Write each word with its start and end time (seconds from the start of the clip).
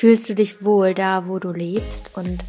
Fühlst 0.00 0.30
du 0.30 0.34
dich 0.34 0.64
wohl 0.64 0.94
da, 0.94 1.28
wo 1.28 1.38
du 1.38 1.52
lebst 1.52 2.12
und 2.16 2.42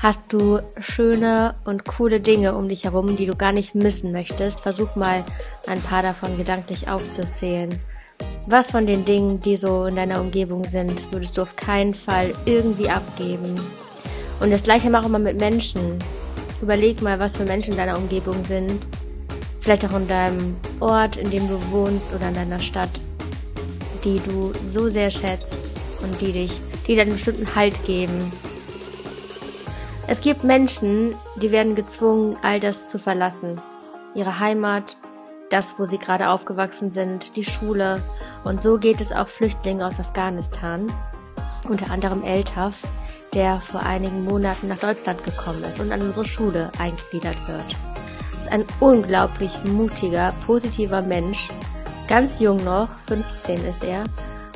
hast 0.00 0.20
du 0.28 0.60
schöne 0.78 1.54
und 1.64 1.86
coole 1.86 2.20
Dinge 2.20 2.54
um 2.54 2.68
dich 2.68 2.84
herum, 2.84 3.16
die 3.16 3.24
du 3.24 3.34
gar 3.34 3.52
nicht 3.52 3.74
missen 3.74 4.12
möchtest? 4.12 4.60
Versuch 4.60 4.94
mal 4.94 5.24
ein 5.66 5.80
paar 5.80 6.02
davon 6.02 6.36
gedanklich 6.36 6.86
aufzuzählen. 6.86 7.70
Was 8.44 8.70
von 8.70 8.86
den 8.86 9.06
Dingen, 9.06 9.40
die 9.40 9.56
so 9.56 9.86
in 9.86 9.96
deiner 9.96 10.20
Umgebung 10.20 10.62
sind, 10.64 11.10
würdest 11.10 11.38
du 11.38 11.40
auf 11.40 11.56
keinen 11.56 11.94
Fall 11.94 12.34
irgendwie 12.44 12.90
abgeben? 12.90 13.58
Und 14.38 14.50
das 14.50 14.62
gleiche 14.62 14.90
mach 14.90 15.08
mal 15.08 15.18
mit 15.18 15.40
Menschen. 15.40 15.98
Überleg 16.60 17.00
mal, 17.00 17.18
was 17.18 17.38
für 17.38 17.44
Menschen 17.44 17.70
in 17.70 17.78
deiner 17.78 17.96
Umgebung 17.96 18.44
sind. 18.44 18.86
Vielleicht 19.62 19.86
auch 19.86 19.96
in 19.96 20.06
deinem 20.06 20.56
Ort, 20.80 21.16
in 21.16 21.30
dem 21.30 21.48
du 21.48 21.58
wohnst 21.70 22.12
oder 22.12 22.28
in 22.28 22.34
deiner 22.34 22.60
Stadt, 22.60 23.00
die 24.04 24.20
du 24.20 24.52
so 24.62 24.90
sehr 24.90 25.10
schätzt 25.10 25.67
und 26.02 26.20
die 26.20 26.32
dich, 26.32 26.60
die 26.86 26.94
dir 26.94 27.02
einen 27.02 27.12
bestimmten 27.12 27.54
Halt 27.54 27.84
geben. 27.84 28.32
Es 30.06 30.22
gibt 30.22 30.42
Menschen, 30.42 31.14
die 31.36 31.50
werden 31.50 31.74
gezwungen, 31.74 32.36
all 32.42 32.60
das 32.60 32.88
zu 32.88 32.98
verlassen. 32.98 33.60
Ihre 34.14 34.40
Heimat, 34.40 34.98
das, 35.50 35.74
wo 35.78 35.84
sie 35.84 35.98
gerade 35.98 36.30
aufgewachsen 36.30 36.92
sind, 36.92 37.36
die 37.36 37.44
Schule. 37.44 38.02
Und 38.42 38.62
so 38.62 38.78
geht 38.78 39.00
es 39.00 39.12
auch 39.12 39.28
Flüchtlingen 39.28 39.82
aus 39.82 40.00
Afghanistan, 40.00 40.86
unter 41.68 41.90
anderem 41.90 42.22
Eltaf, 42.22 42.80
der 43.34 43.60
vor 43.60 43.82
einigen 43.82 44.24
Monaten 44.24 44.68
nach 44.68 44.78
Deutschland 44.78 45.24
gekommen 45.24 45.62
ist 45.64 45.80
und 45.80 45.92
an 45.92 46.00
unsere 46.00 46.24
Schule 46.24 46.70
eingegliedert 46.78 47.36
wird. 47.46 47.76
Das 48.32 48.46
ist 48.46 48.52
ein 48.52 48.64
unglaublich 48.80 49.52
mutiger, 49.64 50.32
positiver 50.46 51.02
Mensch, 51.02 51.50
ganz 52.06 52.40
jung 52.40 52.56
noch, 52.64 52.88
15 53.06 53.64
ist 53.66 53.84
er, 53.84 54.04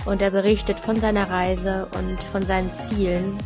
und 0.05 0.23
er 0.23 0.31
berichtet 0.31 0.79
von 0.79 0.97
seiner 0.97 1.31
Reise 1.31 1.89
und 1.99 2.23
von 2.25 2.43
seinen 2.43 2.73
Zielen, 2.73 3.39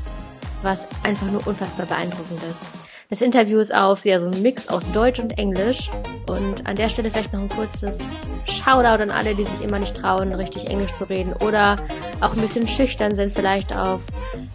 was 0.63 0.87
einfach 1.03 1.31
nur 1.31 1.47
unfassbar 1.47 1.87
beeindruckend 1.87 2.43
ist. 2.51 2.67
Das 3.09 3.21
Interview 3.21 3.61
ist 3.61 3.73
auf 3.73 4.05
ja, 4.05 4.19
so 4.19 4.27
ein 4.27 4.43
Mix 4.43 4.67
aus 4.67 4.83
Deutsch 4.93 5.21
und 5.21 5.39
Englisch. 5.39 5.93
Und 6.29 6.67
an 6.67 6.75
der 6.75 6.89
Stelle 6.89 7.09
vielleicht 7.09 7.33
noch 7.33 7.41
ein 7.41 7.49
kurzes 7.49 8.01
Shoutout 8.47 9.01
an 9.01 9.13
alle, 9.13 9.37
die 9.37 9.45
sich 9.45 9.63
immer 9.63 9.79
nicht 9.79 9.97
trauen, 9.97 10.33
richtig 10.33 10.69
Englisch 10.69 10.93
zu 10.97 11.05
reden 11.05 11.33
oder 11.35 11.77
auch 12.21 12.35
ein 12.35 12.41
bisschen 12.41 12.67
schüchtern 12.67 13.15
sind, 13.15 13.33
vielleicht 13.33 13.73
auf 13.73 14.03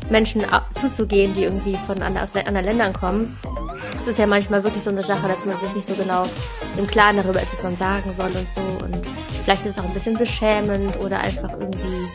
Menschen 0.09 0.43
zuzugehen, 0.75 1.33
die 1.33 1.43
irgendwie 1.43 1.77
von 1.87 2.01
anderen, 2.01 2.27
aus 2.27 2.35
anderen 2.35 2.65
Ländern 2.65 2.91
kommen. 2.91 3.37
Es 3.99 4.07
ist 4.07 4.19
ja 4.19 4.27
manchmal 4.27 4.63
wirklich 4.63 4.83
so 4.83 4.89
eine 4.89 5.03
Sache, 5.03 5.27
dass 5.27 5.45
man 5.45 5.59
sich 5.59 5.75
nicht 5.75 5.87
so 5.87 5.93
genau 5.93 6.25
im 6.77 6.87
Klaren 6.87 7.17
darüber 7.17 7.41
ist, 7.41 7.51
was 7.51 7.63
man 7.63 7.77
sagen 7.77 8.13
soll 8.15 8.31
und 8.31 8.51
so. 8.51 8.85
Und 8.85 9.07
vielleicht 9.43 9.65
ist 9.65 9.71
es 9.71 9.79
auch 9.79 9.87
ein 9.87 9.93
bisschen 9.93 10.17
beschämend 10.17 10.99
oder 10.99 11.19
einfach 11.19 11.51
irgendwie 11.51 12.07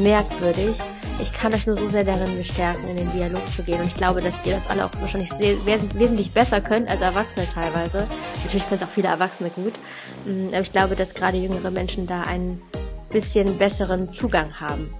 merkwürdig. 0.00 0.78
Ich 1.20 1.32
kann 1.32 1.54
euch 1.54 1.66
nur 1.66 1.76
so 1.76 1.88
sehr 1.88 2.04
darin 2.04 2.36
bestärken, 2.36 2.88
in 2.88 2.96
den 2.96 3.10
Dialog 3.12 3.42
zu 3.50 3.62
gehen. 3.62 3.80
Und 3.80 3.86
ich 3.86 3.94
glaube, 3.94 4.20
dass 4.20 4.34
ihr 4.44 4.54
das 4.54 4.66
alle 4.68 4.84
auch 4.84 4.90
wahrscheinlich 5.00 5.32
sehr, 5.32 5.56
wesentlich 5.64 6.32
besser 6.32 6.60
könnt 6.60 6.88
als 6.88 7.00
Erwachsene 7.00 7.46
teilweise. 7.48 8.06
Natürlich 8.44 8.68
können 8.68 8.80
es 8.80 8.86
auch 8.86 8.92
viele 8.92 9.08
Erwachsene 9.08 9.50
gut. 9.50 9.74
Mm, 10.26 10.48
aber 10.48 10.60
ich 10.60 10.72
glaube, 10.72 10.94
dass 10.94 11.14
gerade 11.14 11.38
jüngere 11.38 11.70
Menschen 11.70 12.06
da 12.06 12.22
einen 12.22 12.60
bisschen 13.10 13.56
besseren 13.56 14.08
Zugang 14.08 14.60
haben. 14.60 14.92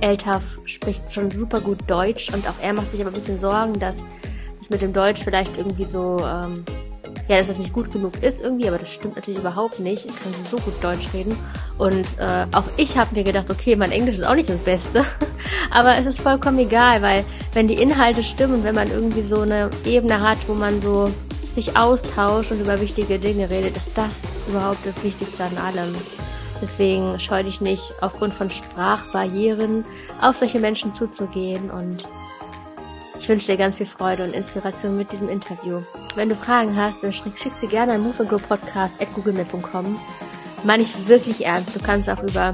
Eltaf 0.00 0.60
spricht 0.66 1.12
schon 1.12 1.30
super 1.30 1.60
gut 1.60 1.78
Deutsch 1.88 2.32
und 2.32 2.46
auch 2.48 2.54
er 2.60 2.72
macht 2.72 2.92
sich 2.92 3.00
aber 3.00 3.10
ein 3.10 3.14
bisschen 3.14 3.40
Sorgen, 3.40 3.78
dass 3.80 4.04
es 4.64 4.70
mit 4.70 4.82
dem 4.82 4.92
Deutsch 4.92 5.22
vielleicht 5.22 5.56
irgendwie 5.56 5.84
so 5.84 6.16
ähm, 6.20 6.64
ja, 7.28 7.38
dass 7.38 7.46
das 7.46 7.58
nicht 7.58 7.72
gut 7.72 7.92
genug 7.92 8.22
ist 8.22 8.42
irgendwie, 8.42 8.68
aber 8.68 8.78
das 8.78 8.92
stimmt 8.92 9.16
natürlich 9.16 9.40
überhaupt 9.40 9.80
nicht. 9.80 10.04
Ich 10.04 10.14
kann 10.14 10.32
so 10.50 10.58
gut 10.58 10.74
Deutsch 10.82 11.08
reden. 11.14 11.36
Und 11.78 12.18
äh, 12.18 12.46
auch 12.52 12.64
ich 12.76 12.98
habe 12.98 13.14
mir 13.14 13.24
gedacht, 13.24 13.50
okay, 13.50 13.76
mein 13.76 13.92
Englisch 13.92 14.16
ist 14.16 14.24
auch 14.24 14.34
nicht 14.34 14.48
das 14.48 14.58
Beste. 14.58 15.04
aber 15.70 15.96
es 15.96 16.06
ist 16.06 16.20
vollkommen 16.20 16.58
egal, 16.58 17.00
weil 17.00 17.24
wenn 17.54 17.66
die 17.66 17.74
Inhalte 17.74 18.22
stimmen 18.22 18.62
wenn 18.62 18.74
man 18.74 18.90
irgendwie 18.90 19.22
so 19.22 19.40
eine 19.40 19.70
Ebene 19.84 20.20
hat, 20.20 20.38
wo 20.48 20.54
man 20.54 20.82
so 20.82 21.10
sich 21.50 21.76
austauscht 21.76 22.50
und 22.50 22.60
über 22.60 22.80
wichtige 22.80 23.18
Dinge 23.18 23.48
redet, 23.48 23.76
ist 23.76 23.96
das 23.96 24.18
überhaupt 24.48 24.84
das 24.84 25.02
Wichtigste 25.02 25.44
an 25.44 25.56
allem. 25.56 25.94
Deswegen 26.60 27.18
scheue 27.20 27.44
dich 27.44 27.60
nicht, 27.60 27.92
aufgrund 28.00 28.34
von 28.34 28.50
Sprachbarrieren 28.50 29.84
auf 30.20 30.36
solche 30.36 30.58
Menschen 30.58 30.92
zuzugehen 30.92 31.70
und 31.70 32.08
ich 33.24 33.28
wünsche 33.30 33.46
dir 33.46 33.56
ganz 33.56 33.78
viel 33.78 33.86
Freude 33.86 34.22
und 34.22 34.34
Inspiration 34.34 34.98
mit 34.98 35.10
diesem 35.10 35.30
Interview. 35.30 35.80
Wenn 36.14 36.28
du 36.28 36.34
Fragen 36.34 36.76
hast, 36.76 37.02
dann 37.02 37.14
schick, 37.14 37.38
schick 37.38 37.54
sie 37.54 37.68
gerne 37.68 37.94
an 37.94 38.02
moveandgrowpodcast.googlemail.com. 38.02 39.98
Meine 40.62 40.82
ich 40.82 41.08
wirklich 41.08 41.46
ernst. 41.46 41.74
Du 41.74 41.80
kannst 41.80 42.10
auch 42.10 42.22
über 42.22 42.52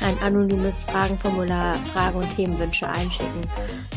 ein 0.00 0.18
anonymes 0.22 0.84
Fragenformular 0.84 1.74
Fragen 1.92 2.16
und 2.16 2.34
Themenwünsche 2.34 2.88
einschicken. 2.88 3.42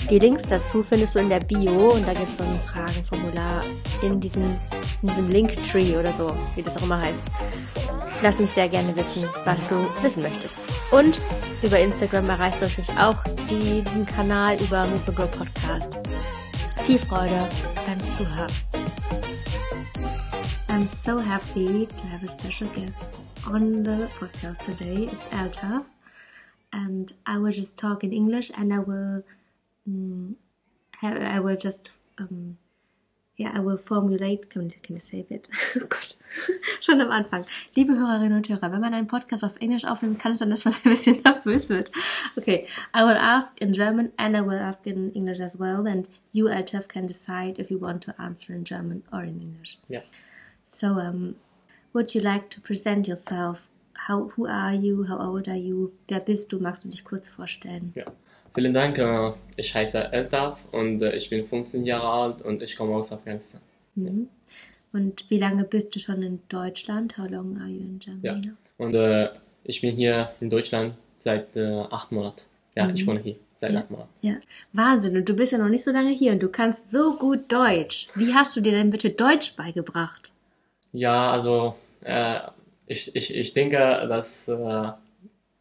Die 0.09 0.19
Links 0.19 0.43
dazu 0.49 0.83
findest 0.83 1.15
du 1.15 1.19
in 1.19 1.29
der 1.29 1.39
Bio 1.39 1.93
und 1.93 2.05
da 2.05 2.11
gibt 2.11 2.27
es 2.27 2.37
so 2.37 2.43
ein 2.43 2.59
Fragenformular 2.67 3.63
in 4.01 4.19
diesem, 4.19 4.43
in 5.03 5.07
diesem 5.07 5.29
Linktree 5.29 5.95
oder 5.95 6.11
so, 6.11 6.33
wie 6.55 6.63
das 6.63 6.75
auch 6.75 6.83
immer 6.83 6.99
heißt. 6.99 7.23
Lass 8.23 8.39
mich 8.39 8.51
sehr 8.51 8.69
gerne 8.69 8.95
wissen, 8.95 9.25
was 9.43 9.67
du 9.67 9.75
wissen 10.01 10.23
möchtest. 10.23 10.57
Und 10.91 11.19
über 11.61 11.77
Instagram 11.77 12.29
erreichst 12.29 12.61
du 12.61 12.65
natürlich 12.67 12.97
auch 12.97 13.21
die, 13.49 13.81
diesen 13.81 14.05
Kanal 14.05 14.55
über 14.61 14.85
Move 14.85 15.01
and 15.07 15.15
Grow 15.17 15.29
Podcast. 15.29 15.97
Viel 16.85 16.99
Freude 16.99 17.49
beim 17.85 18.01
Zuhören. 18.01 18.49
I'm 20.69 20.87
so 20.87 21.19
happy 21.19 21.85
to 21.85 22.07
have 22.07 22.23
a 22.23 22.27
special 22.29 22.69
guest 22.69 23.21
on 23.45 23.83
the 23.83 24.07
podcast 24.17 24.63
today. 24.63 25.09
It's 25.11 25.27
Altaf, 25.33 25.83
and 26.71 27.13
I 27.27 27.37
will 27.37 27.51
just 27.51 27.77
talk 27.77 28.05
in 28.05 28.13
English, 28.13 28.51
and 28.57 28.73
I 28.73 28.79
will, 28.79 29.25
have, 31.01 31.21
I 31.21 31.41
will 31.41 31.57
just, 31.57 31.99
um, 32.17 32.57
yeah, 33.37 33.51
I 33.53 33.59
will 33.59 33.77
formulate. 33.77 34.49
Can, 34.49 34.69
can 34.69 34.95
you 34.95 34.99
save 34.99 35.25
it? 35.29 35.49
oh 35.75 35.85
Gott, 35.87 36.15
schon 36.81 37.01
am 37.01 37.11
Anfang. 37.11 37.45
Liebe 37.75 37.93
Hörerinnen 37.95 38.37
und 38.37 38.49
Hörer, 38.49 38.71
wenn 38.71 38.81
man 38.81 38.93
einen 38.93 39.07
Podcast 39.07 39.43
auf 39.43 39.59
Englisch 39.59 39.85
aufnimmt, 39.85 40.19
kann 40.19 40.33
es 40.33 40.39
sein, 40.39 40.49
dass 40.49 40.65
man 40.65 40.73
ein 40.83 40.91
bisschen 40.91 41.21
nervös 41.23 41.69
wird. 41.69 41.91
Okay, 42.37 42.67
I 42.95 43.01
will 43.01 43.17
ask 43.17 43.59
in 43.59 43.73
German 43.73 44.11
and 44.17 44.35
I 44.35 44.41
will 44.41 44.59
ask 44.59 44.85
in 44.85 45.11
English 45.13 45.39
as 45.39 45.59
well, 45.59 45.87
and 45.87 46.07
you, 46.31 46.47
Altaf, 46.47 46.87
can 46.87 47.07
decide 47.07 47.59
if 47.59 47.71
you 47.71 47.79
want 47.79 48.03
to 48.03 48.13
answer 48.19 48.53
in 48.53 48.63
German 48.63 49.03
or 49.11 49.23
in 49.23 49.41
English. 49.41 49.77
Yeah. 49.89 50.03
So, 50.65 50.99
um, 50.99 51.35
would 51.93 52.15
you 52.15 52.21
like 52.21 52.49
to 52.51 52.61
present 52.61 53.07
yourself? 53.07 53.67
How, 54.07 54.31
who 54.35 54.47
are 54.47 54.73
you? 54.73 55.05
How 55.05 55.17
old 55.19 55.47
are 55.47 55.57
you? 55.57 55.93
Wer 56.07 56.19
bist 56.19 56.51
du? 56.51 56.59
Magst 56.59 56.83
du 56.83 56.89
dich 56.89 57.03
kurz 57.03 57.29
vorstellen? 57.29 57.93
Ja. 57.95 58.05
Vielen 58.55 58.73
Dank. 58.73 58.97
äh, 58.97 59.31
Ich 59.57 59.73
heiße 59.73 60.11
Eltaf 60.11 60.67
und 60.71 61.01
äh, 61.01 61.15
ich 61.15 61.29
bin 61.29 61.43
15 61.43 61.85
Jahre 61.85 62.07
alt 62.09 62.41
und 62.41 62.61
ich 62.63 62.75
komme 62.75 62.95
aus 62.95 63.11
Afghanistan. 63.11 63.61
Mhm. 63.95 64.29
Und 64.91 65.29
wie 65.29 65.39
lange 65.39 65.63
bist 65.63 65.95
du 65.95 65.99
schon 65.99 66.21
in 66.21 66.39
Deutschland? 66.49 67.17
How 67.17 67.29
long 67.29 67.57
are 67.59 67.67
you 67.69 67.79
in 67.81 67.99
Germany? 67.99 68.47
Ja. 68.47 68.53
Und 68.77 68.93
äh, 68.95 69.29
ich 69.63 69.81
bin 69.81 69.95
hier 69.95 70.31
in 70.39 70.49
Deutschland 70.49 70.93
seit 71.17 71.55
äh, 71.57 71.83
acht 71.89 72.11
Monaten. 72.11 72.43
Ja, 72.75 72.89
ich 72.89 73.05
wohne 73.07 73.19
hier 73.19 73.35
seit 73.57 73.71
Ja. 73.71 73.79
acht 73.81 73.91
Monaten. 73.91 74.09
Ja, 74.21 74.35
Wahnsinn. 74.73 75.17
Und 75.17 75.27
du 75.29 75.35
bist 75.35 75.51
ja 75.51 75.57
noch 75.57 75.69
nicht 75.69 75.83
so 75.83 75.91
lange 75.91 76.11
hier 76.11 76.31
und 76.33 76.41
du 76.43 76.49
kannst 76.49 76.91
so 76.91 77.15
gut 77.17 77.51
Deutsch. 77.51 78.09
Wie 78.15 78.33
hast 78.33 78.55
du 78.55 78.61
dir 78.61 78.71
denn 78.73 78.89
bitte 78.91 79.09
Deutsch 79.11 79.55
beigebracht? 79.55 80.33
Ja, 80.91 81.31
also 81.31 81.75
äh, 82.03 82.39
ich, 82.85 83.15
ich, 83.15 83.33
ich 83.33 83.53
denke, 83.53 83.77
dass 83.77 84.47
äh, 84.47 84.91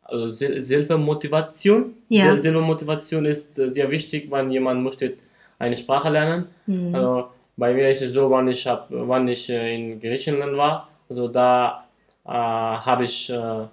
also 0.03 0.27
Sil- 0.31 0.61
Silbermotivation, 0.63 1.95
Ja. 2.09 2.37
Silbermotivation 2.37 3.25
ist 3.27 3.59
äh, 3.59 3.71
sehr 3.71 3.91
wichtig, 3.91 4.31
wenn 4.31 4.51
jemand 4.51 4.83
möchte 4.83 5.15
eine 5.59 5.77
Sprache 5.77 6.11
lernen. 6.11 6.47
Mhm. 6.67 6.95
Also 6.95 7.27
bei 7.57 7.73
mir 7.75 7.89
ist 7.91 8.03
es 8.03 8.13
so, 8.13 8.31
wenn 8.31 8.49
ich 8.49 8.67
hab, 8.67 8.91
wenn 8.91 9.29
ich 9.29 9.49
äh, 9.51 9.75
in 9.75 10.01
Griechenland 10.01 10.57
war, 10.57 10.89
also 11.09 11.29
da 11.29 11.87
äh, 12.25 12.31
habe 12.31 13.05
ich 13.05 13.31
äh, 13.31 13.67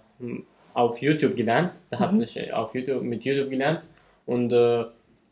auf 0.73 1.01
YouTube 1.01 1.35
gelernt. 1.35 1.73
Da 1.89 1.97
Mhm. 1.97 2.01
hatte 2.03 2.23
ich 2.23 2.37
äh, 2.37 2.51
auf 2.51 2.73
YouTube 2.75 3.01
mit 3.03 3.23
YouTube 3.23 3.49
gelernt 3.49 3.81
und 4.25 4.51
äh, 4.51 4.85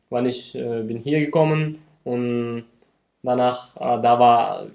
wenn 0.09 0.25
ich 0.25 0.53
bin 0.53 0.99
hier 0.99 1.19
gekommen 1.19 1.79
und 2.05 2.63
danach 3.21 3.73
da 3.75 4.17
war 4.17 4.67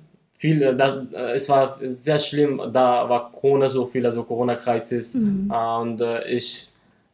viel, 0.42 0.58
äh, 0.62 0.76
das, 0.80 0.92
äh, 1.12 1.36
es 1.38 1.48
war 1.48 1.64
sehr 2.06 2.18
schlimm, 2.18 2.52
da 2.78 3.08
war 3.10 3.20
Corona 3.32 3.68
so 3.70 3.82
viel, 3.90 4.04
also 4.08 4.20
Corona-Krise 4.30 4.98
äh, 4.98 5.80
und 5.82 6.00
äh, 6.00 6.24
ich, 6.38 6.48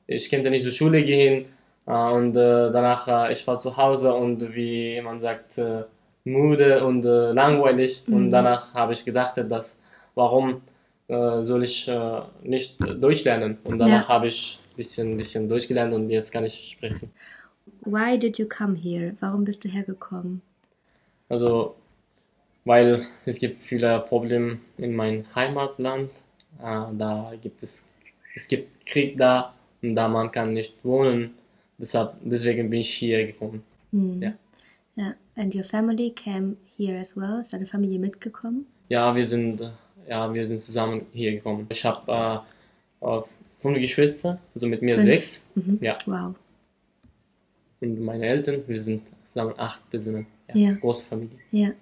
ich 0.06 0.24
konnte 0.30 0.48
nicht 0.50 0.64
zur 0.68 0.72
Schule 0.72 1.00
gehen 1.12 1.36
und 1.84 2.34
äh, 2.36 2.70
danach 2.76 3.30
ich 3.34 3.46
war 3.46 3.58
zu 3.64 3.70
Hause 3.76 4.08
und 4.22 4.38
wie 4.54 5.00
man 5.08 5.20
sagt 5.20 5.50
müde 6.24 6.70
und 6.88 7.02
langweilig 7.42 7.92
und 8.14 8.30
danach 8.30 8.62
habe 8.74 8.92
ich 8.94 9.02
gedacht, 9.04 9.34
dass 9.52 9.66
warum 10.14 10.46
soll 11.48 11.62
ich 11.62 11.90
nicht 12.54 12.68
Deutsch 13.04 13.24
lernen 13.24 13.52
und 13.64 13.78
danach 13.78 14.06
Ja. 14.06 14.14
habe 14.14 14.26
ich 14.26 14.58
bisschen 14.76 15.16
bisschen 15.16 15.48
Deutsch 15.48 15.68
gelernt 15.70 15.92
und 15.96 16.04
jetzt 16.10 16.30
kann 16.34 16.44
ich 16.44 16.56
sprechen. 16.74 17.08
Why 17.94 18.18
did 18.18 18.38
you 18.38 18.46
come 18.58 18.74
here? 18.86 19.08
Warum 19.20 19.42
bist 19.44 19.64
du 19.64 19.68
hergekommen? 19.76 20.42
Also, 21.30 21.74
weil 22.68 23.06
es 23.24 23.38
gibt 23.38 23.64
viele 23.64 23.98
Probleme 24.00 24.58
in 24.76 24.94
meinem 24.94 25.24
Heimatland. 25.34 26.10
Äh, 26.60 26.84
da 27.02 27.32
gibt 27.40 27.62
es, 27.62 27.88
es 28.34 28.46
gibt 28.46 28.84
Krieg 28.84 29.16
da 29.16 29.54
und 29.82 29.94
da 29.94 30.06
man 30.06 30.30
kann 30.30 30.52
nicht 30.52 30.74
wohnen. 30.84 31.30
deshalb, 31.78 32.12
deswegen 32.22 32.68
bin 32.68 32.80
ich 32.80 32.90
hier 32.94 33.26
gekommen. 33.26 33.62
Ja. 33.92 34.32
Ja. 34.96 35.14
And 35.36 35.54
your 35.54 35.64
family 35.64 36.10
came 36.10 36.56
here 36.76 36.98
as 36.98 37.16
well? 37.16 37.40
Ist 37.40 37.52
deine 37.54 37.64
Familie 37.64 37.98
mitgekommen? 37.98 38.66
Ja, 38.90 39.14
wir 39.14 39.24
sind, 39.24 39.62
ja, 40.06 40.34
wir 40.34 40.44
sind 40.44 40.60
zusammen 40.60 41.06
hier 41.12 41.32
gekommen. 41.32 41.66
Ich 41.70 41.82
habe 41.86 42.42
äh, 43.00 43.20
fünf 43.56 43.78
Geschwister, 43.78 44.38
also 44.54 44.66
mit 44.66 44.82
mir 44.82 44.96
Fünf. 44.96 45.06
sechs. 45.06 45.52
Mhm. 45.54 45.78
Ja. 45.80 45.96
Wow. 46.04 46.34
Und 47.80 48.00
meine 48.00 48.26
Eltern, 48.26 48.62
wir 48.66 48.80
sind 48.80 49.02
zusammen 49.28 49.54
acht 49.56 49.88
Personen. 49.88 50.26
Ja. 50.52 50.72
Große 50.72 51.06
Familie. 51.06 51.38
Yeah. 51.52 51.72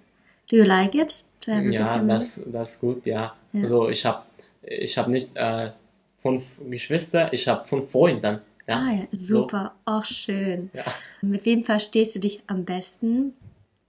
Do 0.49 0.55
you 0.57 0.63
like 0.63 0.95
it 0.95 1.25
Ja, 1.45 1.99
das, 1.99 2.49
das 2.51 2.73
ist 2.73 2.81
gut, 2.81 3.05
ja. 3.05 3.35
Ja. 3.53 3.61
Also 3.61 3.89
ich 3.89 4.05
habe 4.05 4.23
ich 4.61 4.97
hab 4.97 5.07
nicht 5.07 5.31
äh, 5.35 5.71
fünf 6.17 6.61
Geschwister, 6.69 7.31
ich 7.33 7.47
habe 7.47 7.65
fünf 7.65 7.91
Freunde. 7.91 8.41
Ja. 8.67 8.75
Ah 8.75 8.91
ja, 8.93 9.07
So. 9.11 9.41
super. 9.41 9.75
Auch 9.85 10.03
schön. 10.05 10.69
Ja. 10.73 10.83
Mit 11.21 11.45
wem 11.45 11.63
verstehst 11.63 12.15
du 12.15 12.19
dich 12.19 12.43
am 12.47 12.65
besten? 12.65 13.33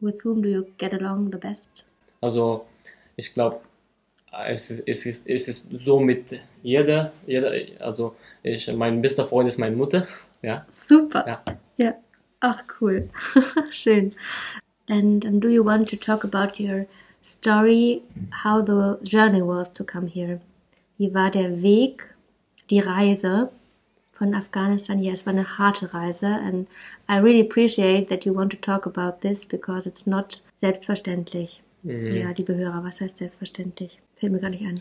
With 0.00 0.25
whom 0.25 0.43
do 0.43 0.49
you 0.49 0.64
get 0.78 0.93
along 0.94 1.32
the 1.32 1.38
best? 1.38 1.84
Also 2.20 2.66
ich 3.16 3.34
glaube, 3.34 3.61
es 4.46 4.70
ist, 4.70 4.87
es, 4.87 5.06
ist, 5.06 5.26
es 5.26 5.49
ist 5.49 5.70
so 5.81 5.99
mit 5.99 6.40
jeder, 6.62 7.12
jeder 7.26 7.52
also 7.81 8.14
ich, 8.43 8.72
mein 8.72 9.02
bester 9.02 9.26
Freund 9.26 9.49
ist 9.49 9.58
meine 9.58 9.75
Mutter. 9.75 10.06
Ja. 10.43 10.64
Super. 10.70 11.26
Ja. 11.26 11.44
Ja. 11.76 11.94
Ach, 12.40 12.62
cool. 12.81 13.11
Schön. 13.72 14.14
And 14.88 15.25
um, 15.25 15.40
do 15.40 15.49
you 15.49 15.62
want 15.62 15.88
to 15.90 15.96
talk 15.96 16.25
about 16.25 16.58
your 16.58 16.87
story, 17.23 18.02
how 18.43 18.62
the 18.62 18.99
journey 19.02 19.43
was 19.43 19.69
to 19.75 19.85
come 19.85 20.06
here? 20.06 20.40
Wie 20.99 21.14
war 21.14 21.31
der 21.31 21.62
Weg, 21.62 22.14
die 22.70 22.81
Reise 22.81 23.50
von 24.12 24.35
Afghanistan 24.35 24.99
hier? 24.99 25.12
Es 25.12 25.26
war 25.26 25.32
eine 25.32 25.58
harte 25.58 25.93
Reise 25.93 26.26
and 26.26 26.67
I 27.08 27.19
really 27.19 27.40
appreciate 27.40 28.08
that 28.08 28.25
you 28.25 28.35
want 28.35 28.50
to 28.52 28.58
talk 28.58 28.87
about 28.87 29.20
this 29.20 29.46
because 29.46 29.87
it's 29.87 30.06
not 30.06 30.43
selbstverständlich. 30.52 31.62
Ja, 31.85 32.31
liebe 32.31 32.56
Hörer, 32.56 32.82
was 32.82 33.00
heißt 33.00 33.19
selbstverständlich? 33.19 34.00
Fällt 34.17 34.32
mir 34.32 34.40
gar 34.40 34.50
nicht 34.50 34.67
an. 34.67 34.81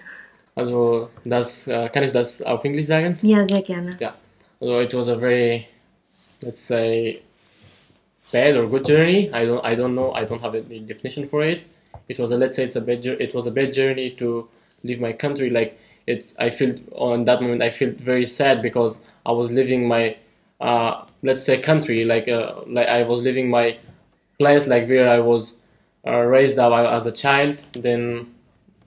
Also 0.55 1.09
das 1.23 1.67
äh, 1.67 1.89
kann 1.89 2.03
ich 2.03 2.11
das 2.11 2.41
auf 2.41 2.63
Englisch 2.63 2.87
sagen? 2.87 3.19
Ja, 3.21 3.47
sehr 3.47 3.61
gerne. 3.61 3.97
Yeah. 4.01 4.15
So 4.59 4.81
it 4.81 4.93
was 4.95 5.07
a 5.07 5.19
very, 5.19 5.67
let's 6.41 6.65
say, 6.65 7.21
bad 8.31 8.55
or 8.55 8.67
good 8.67 8.85
journey. 8.85 9.31
I 9.33 9.45
don't, 9.45 9.63
I 9.65 9.75
don't 9.75 9.95
know. 9.95 10.11
I 10.13 10.25
don't 10.25 10.41
have 10.41 10.55
any 10.55 10.79
definition 10.79 11.25
for 11.25 11.43
it. 11.43 11.63
It 12.07 12.19
was 12.19 12.31
a, 12.31 12.37
let's 12.37 12.55
say, 12.55 12.63
it's 12.63 12.75
a 12.75 12.81
bad, 12.81 13.05
it 13.05 13.33
was 13.33 13.47
a 13.47 13.51
bad 13.51 13.73
journey 13.73 14.11
to 14.11 14.47
leave 14.83 15.01
my 15.01 15.13
country. 15.13 15.49
Like 15.49 15.79
it's, 16.05 16.35
I 16.37 16.49
felt 16.49 16.79
on 16.93 17.25
that 17.25 17.41
moment, 17.41 17.61
I 17.61 17.69
felt 17.69 17.95
very 17.95 18.25
sad 18.25 18.61
because 18.61 18.99
I 19.25 19.31
was 19.31 19.51
leaving 19.51 19.87
my, 19.87 20.17
uh, 20.59 21.05
let's 21.23 21.43
say, 21.43 21.59
country. 21.61 22.05
Like, 22.05 22.27
uh, 22.27 22.61
like 22.67 22.87
I 22.87 23.03
was 23.03 23.21
leaving 23.21 23.49
my 23.49 23.77
place, 24.39 24.67
like 24.67 24.87
where 24.87 25.09
I 25.09 25.19
was 25.19 25.55
uh, 26.05 26.19
raised 26.19 26.59
up 26.59 26.73
as 26.73 27.05
a 27.05 27.11
child. 27.11 27.63
Then 27.73 28.33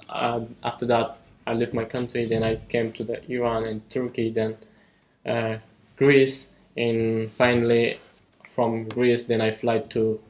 uh, 0.09 0.41
after 0.63 0.87
that, 0.87 1.19
I 1.47 1.55
left 1.55 1.75
my 1.75 1.85
country. 1.85 2.27
Then 2.27 2.45
I 2.45 2.57
came 2.57 2.93
to 2.93 3.05
the 3.05 3.23
Iran 3.31 3.65
and 3.65 3.89
Turkey. 3.91 4.31
Then 4.31 4.57
uh, 5.27 5.57
Greece, 5.97 6.57
and 6.77 7.31
finally 7.33 7.99
from 8.55 8.89
Greece, 8.89 9.25
then 9.25 9.41
I 9.41 9.51
fly 9.51 9.79
to 9.79 10.21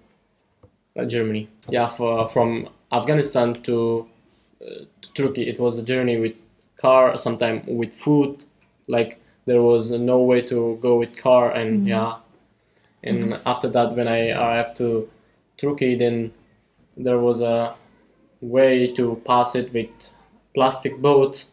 uh, 0.98 1.04
Germany. 1.04 1.48
Yeah, 1.68 1.86
for, 1.86 2.26
from 2.28 2.68
Afghanistan 2.92 3.54
to, 3.62 4.08
uh, 4.62 4.84
to 5.02 5.12
Turkey, 5.14 5.48
it 5.48 5.58
was 5.58 5.78
a 5.78 5.84
journey 5.84 6.18
with 6.18 6.34
car, 6.76 7.16
sometime 7.16 7.62
with 7.66 7.94
food. 7.94 8.44
Like 8.88 9.20
there 9.46 9.62
was 9.62 9.90
no 9.90 10.18
way 10.20 10.40
to 10.42 10.78
go 10.82 10.98
with 10.98 11.16
car, 11.16 11.50
and 11.52 11.86
yeah. 11.86 12.16
And 13.02 13.40
after 13.46 13.68
that, 13.68 13.96
when 13.96 14.08
I 14.08 14.30
arrived 14.30 14.76
to 14.76 15.08
Turkey, 15.56 15.94
then 15.94 16.32
there 16.96 17.18
was 17.18 17.40
a 17.40 17.74
way 18.42 18.92
to 18.94 19.20
pass 19.24 19.54
it 19.54 19.72
with 19.72 19.88
plastic 20.54 20.98
boat 21.00 21.44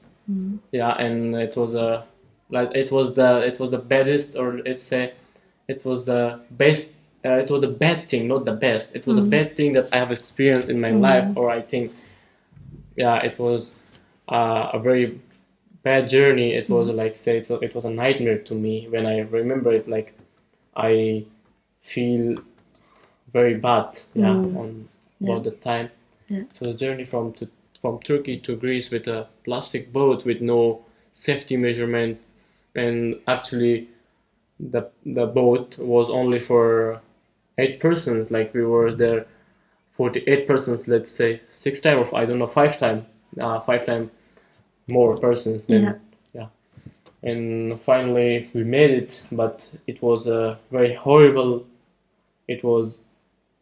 yeah 0.71 0.91
and 0.97 1.35
it 1.35 1.55
was 1.55 1.73
a 1.73 2.05
like 2.49 2.69
it 2.75 2.91
was 2.91 3.13
the 3.13 3.45
it 3.45 3.59
was 3.59 3.71
the 3.71 3.77
baddest 3.77 4.35
or 4.35 4.59
let's 4.65 4.83
say 4.83 5.13
it 5.67 5.83
was 5.85 6.05
the 6.05 6.39
best 6.51 6.93
uh, 7.25 7.31
it 7.43 7.49
was 7.49 7.61
the 7.61 7.67
bad 7.67 8.07
thing 8.07 8.27
not 8.27 8.45
the 8.45 8.53
best. 8.53 8.95
It 8.95 9.05
was 9.07 9.15
the 9.17 9.29
bad 9.37 9.55
thing 9.55 9.73
that 9.73 9.89
i 9.93 9.97
have 9.97 10.11
experienced 10.11 10.69
in 10.69 10.79
my 10.79 10.91
life 10.91 11.35
or 11.35 11.49
i 11.49 11.61
think 11.61 11.93
yeah 12.95 13.17
it 13.17 13.37
was 13.39 13.73
uh, 14.29 14.71
a 14.73 14.79
very 14.79 15.19
bad 15.83 16.09
journey. 16.09 16.53
It 16.53 16.69
was 16.69 16.89
like 16.89 17.15
say 17.15 17.37
it's 17.37 17.49
a, 17.49 17.59
it 17.59 17.73
was 17.73 17.85
a 17.85 17.89
nightmare 17.89 18.39
to 18.39 18.53
me 18.55 18.87
when 18.89 19.05
i 19.05 19.19
remember 19.19 19.71
it 19.71 19.87
like 19.87 20.17
i 20.75 21.25
feel 21.81 22.35
very 23.31 23.55
bad 23.55 23.97
yeah 24.13 24.29
on 24.31 24.89
about 25.21 25.43
the 25.43 25.51
time. 25.51 25.89
Yeah. 26.27 26.39
it 26.39 26.59
was 26.59 26.75
a 26.75 26.77
journey 26.77 27.05
from 27.05 27.33
to, 27.33 27.47
from 27.81 27.99
Turkey 27.99 28.37
to 28.39 28.55
Greece 28.55 28.91
with 28.91 29.07
a 29.07 29.27
plastic 29.43 29.91
boat 29.93 30.25
with 30.25 30.41
no 30.41 30.85
safety 31.13 31.57
measurement, 31.57 32.19
and 32.75 33.15
actually, 33.27 33.89
the 34.59 34.89
the 35.05 35.25
boat 35.25 35.77
was 35.79 36.09
only 36.09 36.39
for 36.39 37.01
eight 37.57 37.79
persons. 37.79 38.31
Like 38.31 38.53
we 38.53 38.63
were 38.63 38.91
there, 38.93 39.25
forty 39.91 40.21
eight 40.27 40.47
persons. 40.47 40.87
Let's 40.87 41.11
say 41.11 41.41
six 41.51 41.81
time 41.81 41.99
or 41.99 42.15
I 42.15 42.25
don't 42.25 42.39
know 42.39 42.47
five 42.47 42.77
time, 42.77 43.05
uh, 43.39 43.59
five 43.59 43.85
time 43.85 44.11
more 44.87 45.17
persons. 45.17 45.65
than 45.65 45.83
Yeah. 45.83 45.93
yeah. 46.33 46.47
And 47.23 47.79
finally, 47.81 48.49
we 48.53 48.63
made 48.63 48.91
it, 48.91 49.23
but 49.31 49.73
it 49.85 50.01
was 50.01 50.27
a 50.27 50.59
very 50.71 50.93
horrible. 50.93 51.65
It 52.47 52.63
was 52.63 52.99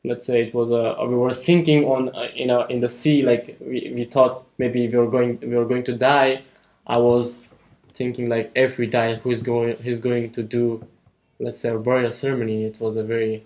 let's 0.06 0.26
say 0.26 0.44
it 0.44 0.54
was 0.54 0.70
a 0.72 1.06
we 1.06 1.16
were 1.16 1.34
sinking 1.34 1.84
on 1.86 2.10
uh, 2.16 2.28
you 2.34 2.46
know 2.46 2.64
in 2.66 2.80
the 2.80 2.90
sea 2.90 3.24
like 3.24 3.58
we, 3.60 3.92
we 3.96 4.04
thought 4.04 4.46
maybe 4.58 4.88
we 4.88 4.98
were 4.98 5.10
going 5.10 5.40
we 5.42 5.56
were 5.56 5.66
going 5.66 5.84
to 5.84 5.96
die 5.96 6.42
i 6.88 6.98
was 6.98 7.38
thinking 7.96 8.30
like 8.30 8.52
every 8.56 8.88
day 8.88 9.20
who's 9.24 9.42
going 9.42 9.76
who's 9.78 10.00
going 10.00 10.32
to 10.32 10.44
do 10.44 10.86
let's 11.40 11.60
say 11.60 11.70
a 11.70 11.80
burial 11.80 12.12
ceremony 12.12 12.66
it 12.66 12.80
was 12.80 12.96
a 12.96 13.04
very 13.04 13.44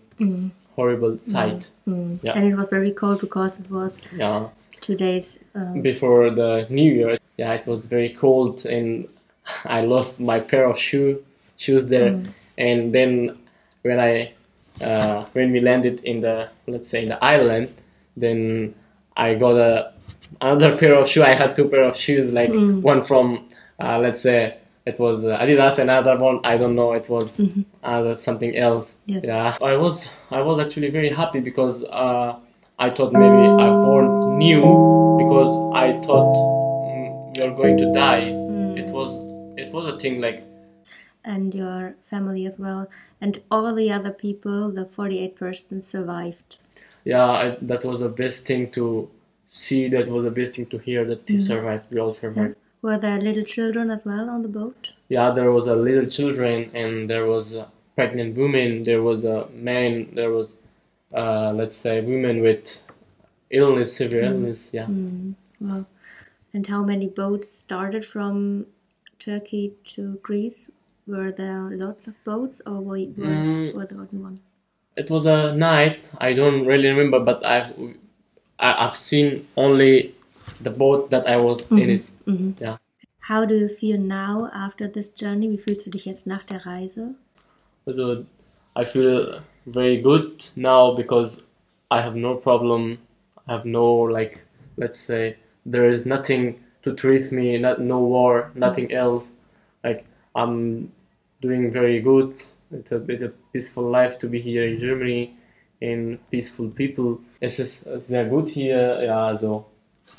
horrible 0.76 1.18
sight. 1.20 1.72
Yeah. 1.86 2.34
And 2.36 2.46
it 2.52 2.56
was 2.56 2.70
very 2.70 2.92
cold 2.92 3.20
because 3.20 3.60
it 3.60 3.70
was 3.70 4.02
yeah. 4.16 4.48
two 4.80 4.96
days. 4.96 5.44
Um, 5.56 5.82
before 5.82 6.30
the 6.30 6.66
new 6.70 6.92
year 7.00 7.18
yeah 7.38 7.54
it 7.54 7.66
was 7.68 7.86
very 7.86 8.10
cold 8.10 8.66
and 8.66 9.08
i 9.78 9.82
lost 9.82 10.20
my 10.32 10.40
pair 10.40 10.66
of 10.72 10.78
shoe 10.78 11.24
shoes 11.58 11.88
there. 11.90 12.24
And 12.58 12.94
then 12.94 13.38
when 13.84 14.00
i 14.00 14.34
uh, 14.82 15.26
when 15.34 15.52
we 15.52 15.60
landed 15.60 15.96
in 16.12 16.22
the 16.22 16.50
let's 16.68 16.90
say 16.90 17.04
in 17.04 17.10
the 17.10 17.24
island 17.24 17.70
then 18.16 18.74
i 19.18 19.36
got 19.36 19.56
a 19.70 19.94
another 20.42 20.78
pair 20.82 20.94
of 20.96 21.08
shoe. 21.10 21.24
I 21.24 21.34
had 21.34 21.56
two 21.56 21.68
pair 21.68 21.84
of 21.84 21.96
shoes 21.96 22.32
like 22.32 22.52
one 22.92 23.04
from 23.04 23.49
uh, 23.80 23.98
let's 24.00 24.22
say 24.22 24.58
it 24.86 25.00
was 25.00 25.26
uh, 25.26 25.38
adidas 25.40 25.80
another 25.80 26.18
one 26.18 26.40
i 26.44 26.58
don't 26.58 26.76
know 26.76 26.94
it 26.94 27.08
was 27.10 27.40
uh, 27.84 28.14
something 28.14 28.56
else. 28.56 28.96
Yes. 29.06 29.24
yeah. 29.26 29.58
I 29.62 29.76
was 29.78 30.12
i 30.32 30.42
was 30.42 30.60
actually 30.60 30.90
very 30.90 31.10
happy 31.10 31.40
because 31.40 31.84
uh, 31.86 32.36
i 32.78 32.90
thought 32.90 33.14
maybe 33.14 33.44
i 33.66 33.70
born 33.70 34.38
new 34.38 34.64
because 35.24 35.52
i 35.84 35.88
thought 36.06 36.34
mm, 36.36 37.38
we 37.38 37.44
are 37.46 37.56
going 37.56 37.78
to 37.78 37.92
die. 37.92 38.26
It 38.82 38.92
was 38.92 39.10
it 39.58 39.74
was 39.74 39.94
a 39.94 39.98
thing 40.00 40.22
like 40.22 40.44
and 41.26 41.54
your 41.54 41.96
family 42.10 42.46
as 42.46 42.58
well. 42.58 42.90
And 43.20 43.42
all 43.52 43.76
the 43.76 43.92
other 43.92 44.12
people, 44.12 44.72
the 44.72 44.86
48 44.86 45.36
persons, 45.36 45.86
survived. 45.86 46.60
yeah 47.04 47.30
I, 47.44 47.58
that 47.62 47.84
was 47.90 48.00
the 48.00 48.10
best 48.24 48.46
thing 48.50 48.72
to 48.78 49.10
see 49.50 49.82
that 49.90 50.08
was 50.08 50.24
the 50.24 50.36
best 50.40 50.56
thing 50.56 50.68
to 50.74 50.78
hear 50.78 51.06
that 51.06 51.28
they 51.28 51.38
survived. 51.38 51.86
We 51.92 52.00
all 52.00 52.14
survived 52.14 52.56
Were 52.82 52.98
there 52.98 53.20
little 53.20 53.44
children 53.44 53.90
as 53.92 54.06
well 54.06 54.30
on 54.30 54.42
the 54.42 54.50
boat? 54.50 54.94
yeah 55.10 55.32
there 55.32 55.52
was 55.52 55.68
a 55.68 55.76
little 55.76 56.06
children 56.06 56.72
and 56.74 57.10
there 57.10 57.26
was 57.26 57.56
a 57.56 57.68
pregnant 57.96 58.38
woman. 58.38 58.84
there 58.84 59.02
was 59.02 59.26
a 59.26 59.48
man 59.54 60.10
there 60.14 60.32
was 60.32 60.58
uh, 61.14 61.52
let's 61.52 61.76
say 61.76 62.02
women 62.02 62.42
with 62.42 62.88
illness 63.50 63.96
severe 63.98 64.24
mm. 64.24 64.32
illness 64.32 64.70
yeah 64.74 64.86
mm, 64.86 65.34
Well, 65.60 65.88
and 66.54 66.66
how 66.68 66.84
many 66.84 67.08
boats 67.08 67.52
started 67.52 68.06
from 68.06 68.68
Turkey 69.18 69.74
to 69.94 70.20
Greece? 70.24 70.72
Were 71.08 71.32
there 71.32 71.72
lots 71.72 72.08
of 72.08 72.24
boats, 72.24 72.62
or 72.66 72.76
were, 72.76 73.00
were, 73.18 73.36
mm. 73.42 73.74
were 73.74 73.86
there 73.86 74.00
only 74.00 74.20
one? 74.20 74.40
it 75.00 75.10
was 75.10 75.26
a 75.26 75.56
night 75.56 76.00
i 76.20 76.34
don't 76.34 76.66
really 76.66 76.90
remember 76.90 77.20
but 77.20 77.44
i've 77.46 77.72
I- 78.60 78.78
i've 78.86 78.96
seen 78.96 79.48
only 79.56 80.14
the 80.60 80.70
boat 80.70 81.10
that 81.12 81.28
i 81.28 81.38
was 81.38 81.62
in 81.72 81.78
mm-hmm. 81.78 81.90
it 81.90 82.19
yeah 82.60 82.78
How 83.22 83.46
do 83.46 83.54
you 83.54 83.68
feel 83.68 84.00
now 84.00 84.50
after 84.54 84.88
this 84.88 85.10
journey? 85.14 85.52
Wie 85.52 85.58
fühlst 85.58 85.86
du 85.86 85.92
dich 85.92 86.06
jetzt 86.06 86.26
nach 86.26 86.46
der 86.46 86.66
Reise? 86.66 87.16
So 87.86 88.26
I 88.76 88.86
feel 88.86 89.42
very 89.66 90.02
good 90.02 90.50
now 90.56 90.96
because 90.96 91.38
I 91.92 92.02
have 92.02 92.16
no 92.16 92.36
problem. 92.36 93.00
I 93.46 93.52
have 93.52 93.66
no 93.66 94.08
like 94.08 94.46
let's 94.78 95.00
say 95.00 95.36
there 95.66 95.90
is 95.90 96.06
nothing 96.06 96.56
to 96.84 96.94
treat 96.94 97.32
me, 97.32 97.60
not 97.60 97.80
no 97.80 98.00
war, 98.00 98.52
nothing 98.56 98.92
else. 98.92 99.36
Like 99.84 100.06
I'm 100.34 100.92
doing 101.42 101.72
very 101.72 102.00
good 102.00 102.34
it's 102.72 102.92
a, 102.92 103.04
it's 103.08 103.24
a 103.24 103.32
peaceful 103.52 103.84
life 103.84 104.20
to 104.20 104.28
be 104.28 104.40
here 104.40 104.68
in 104.68 104.78
Germany 104.78 105.36
in 105.82 106.20
peaceful 106.30 106.70
people. 106.70 107.20
Es 107.40 107.60
ist 107.60 107.86
sehr 108.06 108.26
gut 108.26 108.50
hier, 108.50 109.02
ja, 109.04 109.28
also 109.28 109.66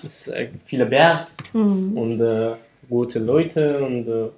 es 0.02 0.28
ist 0.28 0.34
äh, 0.34 0.48
viele 0.64 0.86
Berge 0.86 1.26
und 1.52 2.20
äh, 2.20 2.54
gute 2.88 3.18
Leute 3.18 3.82
und 3.84 4.08
äh, 4.08 4.28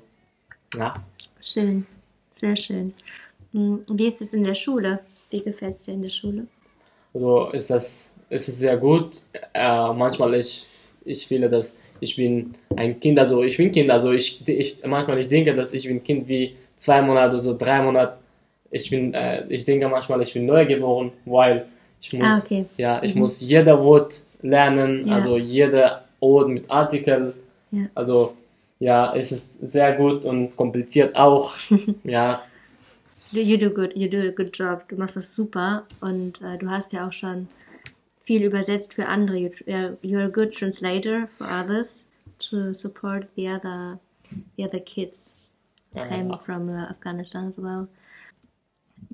ja. 0.79 0.95
Schön, 1.41 1.87
sehr 2.31 2.57
schön. 2.57 2.93
Mm, 3.53 3.77
Wie 3.89 4.07
ist 4.07 4.23
es 4.23 4.33
in 4.35 4.45
der 4.45 4.55
Schule? 4.55 5.01
Wie 5.31 5.41
gefällt 5.43 5.77
es 5.79 5.85
dir 5.87 5.95
in 5.95 6.03
der 6.03 6.11
Schule? 6.11 6.47
Also 7.15 7.51
ist 7.53 7.71
das 7.71 8.15
ist 8.31 8.49
es 8.49 8.59
sehr 8.59 8.77
gut. 8.77 9.23
Äh, 9.53 9.93
manchmal 9.93 10.35
ich 10.35 10.65
ich 11.05 11.27
fühle, 11.27 11.49
dass 11.51 11.77
ich 12.01 12.17
bin 12.17 12.55
ein 12.77 12.99
Kind, 12.99 13.19
also 13.19 13.43
ich 13.43 13.57
bin 13.57 13.71
Kind, 13.71 13.91
also 13.91 14.11
ich, 14.13 14.47
ich 14.49 14.83
manchmal 14.87 15.19
ich 15.21 15.29
denke, 15.29 15.55
dass 15.55 15.73
ich 15.73 15.87
bin 15.87 16.03
Kind 16.03 16.27
wie 16.29 16.57
zwei 16.77 17.03
Monate, 17.03 17.39
so 17.39 17.57
drei 17.57 17.83
Monate. 17.83 18.19
Ich 18.71 18.89
bin, 18.89 19.13
äh, 19.13 19.45
ich 19.49 19.65
denke 19.67 19.87
manchmal, 19.89 20.23
ich 20.23 20.33
bin 20.33 20.47
neu 20.47 20.65
geboren, 20.65 21.13
weil 21.27 21.67
ich 22.01 22.11
muss, 22.15 22.25
Ah, 22.25 22.41
okay. 22.43 22.65
ja, 22.79 23.03
ich 23.03 23.15
muss 23.15 23.41
jeder 23.43 23.79
Wort 23.85 24.23
lernen, 24.41 25.07
Ja. 25.07 25.17
also 25.17 25.37
jeder 25.37 26.02
Ort 26.23 26.49
mit 26.49 26.71
Artikel. 26.71 27.35
Ja. 27.71 27.87
Also 27.95 28.37
ja, 28.79 29.15
es 29.15 29.33
ist 29.33 29.53
sehr 29.61 29.97
gut 29.97 30.25
und 30.25 30.57
kompliziert 30.57 31.15
auch. 31.17 31.53
ja, 32.05 32.43
You 33.33 33.57
do 33.57 33.71
good, 33.71 33.97
you 33.97 34.09
do 34.11 34.29
a 34.29 34.31
good 34.31 34.51
job. 34.53 34.87
Du 34.89 34.97
machst 34.97 35.17
das 35.17 35.35
super 35.35 35.87
und 36.03 36.43
äh, 36.43 36.59
du 36.59 36.69
hast 36.69 36.93
ja 36.93 37.09
auch 37.09 37.13
schon 37.13 37.49
viel 38.21 38.43
übersetzt 38.43 38.93
für 38.93 39.07
andere. 39.07 39.39
You, 39.39 39.51
yeah, 39.67 39.97
you're 40.03 40.27
a 40.27 40.29
good 40.29 40.53
translator 40.55 41.27
for 41.27 41.47
others 41.47 42.05
to 42.51 42.75
support 42.75 43.31
the 43.35 43.49
other 43.49 43.99
the 44.59 44.65
other 44.65 44.81
kids 44.81 45.37
who 45.95 46.03
came 46.05 46.37
from 46.37 46.69
uh, 46.69 46.91
Afghanistan 46.91 47.49
as 47.49 47.59
well. 47.59 47.89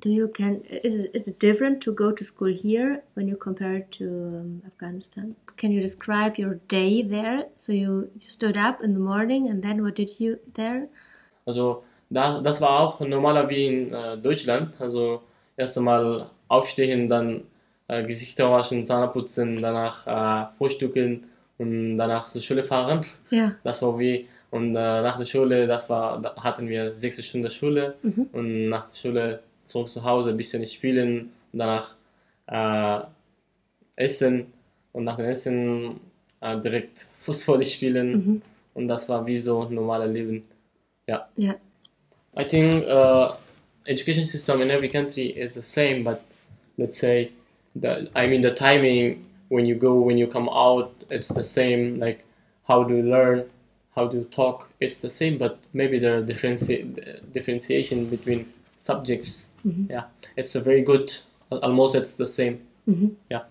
Do 0.01 0.11
you 0.11 0.27
can 0.27 0.63
is 0.63 0.97
it, 0.97 1.15
is 1.15 1.29
it 1.29 1.39
different 1.39 1.81
to 1.85 1.93
go 1.93 2.11
to 2.11 2.25
school 2.25 2.53
here 2.53 3.05
when 3.15 3.29
you 3.29 3.37
compare 3.37 3.77
it 3.77 3.93
to 3.93 4.05
um, 4.05 4.63
Afghanistan? 4.67 5.37
Can 5.59 5.73
you 5.73 5.81
describe 5.81 6.39
your 6.39 6.61
day 6.69 7.03
there? 7.03 7.47
So 7.57 7.73
you, 7.73 8.11
you 8.15 8.29
stood 8.29 8.57
up 8.57 8.81
in 8.83 8.95
the 8.95 9.01
morning 9.01 9.49
and 9.49 9.63
then 9.63 9.83
what 9.83 9.95
did 9.97 10.21
you 10.21 10.39
there? 10.55 10.89
Also 11.47 11.85
da, 12.11 12.41
das 12.41 12.61
war 12.61 12.81
auch 12.81 13.01
normaler 13.01 13.49
wie 13.51 13.67
in 13.67 13.93
äh, 13.93 14.17
Deutschland. 14.17 14.75
Also 14.81 15.23
erst 15.57 15.77
einmal 15.77 16.31
aufstehen, 16.49 17.09
dann 17.09 17.43
äh, 17.89 18.05
Gesichter 18.05 18.51
waschen, 18.51 18.87
Zähne 18.87 19.09
putzen, 19.09 19.61
danach 19.61 20.07
äh, 20.07 20.55
frühstücken 20.55 21.25
und 21.59 21.99
danach 21.99 22.27
zur 22.27 22.41
Schule 22.41 22.65
fahren. 22.65 23.05
Ja. 23.31 23.53
Das 23.65 23.83
war 23.83 23.99
wie 23.99 24.29
und 24.51 24.71
äh, 24.71 25.03
nach 25.03 25.19
der 25.19 25.27
Schule, 25.27 25.67
das 25.67 25.91
war, 25.91 26.23
da 26.23 26.35
hatten 26.37 26.69
wir 26.69 26.95
sechs 26.95 27.23
Stunden 27.23 27.51
Schule 27.51 27.97
und 28.33 28.69
nach 28.71 28.87
der 28.87 28.97
Schule 28.97 29.41
zurück 29.63 29.89
zu 29.89 30.03
Hause, 30.03 30.31
ein 30.31 30.37
bisschen 30.37 30.67
spielen 30.67 31.33
und 31.53 31.59
danach 31.59 31.95
äh, 32.47 33.01
essen 33.97 34.47
und 34.99 35.05
nach 35.05 35.17
dem 35.17 35.27
Essen 35.27 36.01
äh, 36.41 36.61
direkt 36.61 37.07
Fußball 37.17 37.65
spielen 37.65 38.11
mhm. 38.13 38.43
und 38.75 38.89
das 38.89 39.09
war 39.09 39.25
wie 39.27 39.39
so 39.39 39.65
normales 39.69 40.13
Leben. 40.13 40.43
Ja. 41.07 41.29
Ja. 41.37 41.55
I 42.37 42.45
think 42.45 42.85
uh, 42.87 43.35
education 43.87 44.25
system 44.25 44.61
in 44.61 44.71
every 44.71 44.89
country 44.89 45.29
is 45.29 45.55
the 45.55 45.63
same, 45.63 46.03
but 46.03 46.21
let's 46.77 46.99
say 46.99 47.31
the 47.81 48.11
I 48.15 48.27
mean 48.27 48.43
the 48.43 48.51
timing 48.51 49.25
when 49.49 49.67
you 49.67 49.77
go 49.77 50.05
when 50.05 50.19
you 50.19 50.27
come 50.27 50.49
out 50.49 50.91
it's 51.11 51.33
the 51.33 51.45
same. 51.45 51.99
Like 51.99 52.25
how 52.65 52.83
do 52.85 52.95
you 52.97 53.03
learn, 53.03 53.45
how 53.95 54.09
do 54.09 54.19
you 54.19 54.25
talk, 54.25 54.69
it's 54.81 55.01
the 55.01 55.11
same, 55.11 55.39
but 55.39 55.59
maybe 55.73 56.01
there 56.01 56.17
are 56.19 56.23
differenti- 56.23 56.85
differentiation 57.33 58.11
between 58.11 58.53
subjects. 58.77 59.53
Mm-hmm. 59.65 59.93
Yeah, 59.93 60.05
it's 60.37 60.55
a 60.57 60.61
very 60.61 60.83
good. 60.83 61.11
Almost 61.51 61.95
it's 61.95 62.17
the 62.17 62.27
same. 62.27 62.61
Mm-hmm. 62.87 63.15
Yeah. 63.31 63.45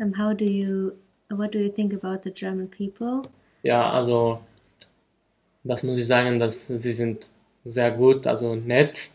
Um, 0.00 0.14
how 0.14 0.32
do 0.32 0.44
you 0.44 0.96
what 1.28 1.52
do 1.52 1.58
you 1.58 1.68
think 1.68 1.92
about 1.92 2.22
the 2.22 2.30
German 2.30 2.68
people? 2.68 3.30
Ja, 3.62 3.90
also 3.92 4.40
das 5.64 5.82
muss 5.82 5.98
ich 5.98 6.06
sagen, 6.06 6.38
dass 6.38 6.66
sie 6.66 6.92
sind 6.92 7.30
sehr 7.64 7.90
gut, 7.90 8.26
also 8.26 8.54
nett. 8.56 9.10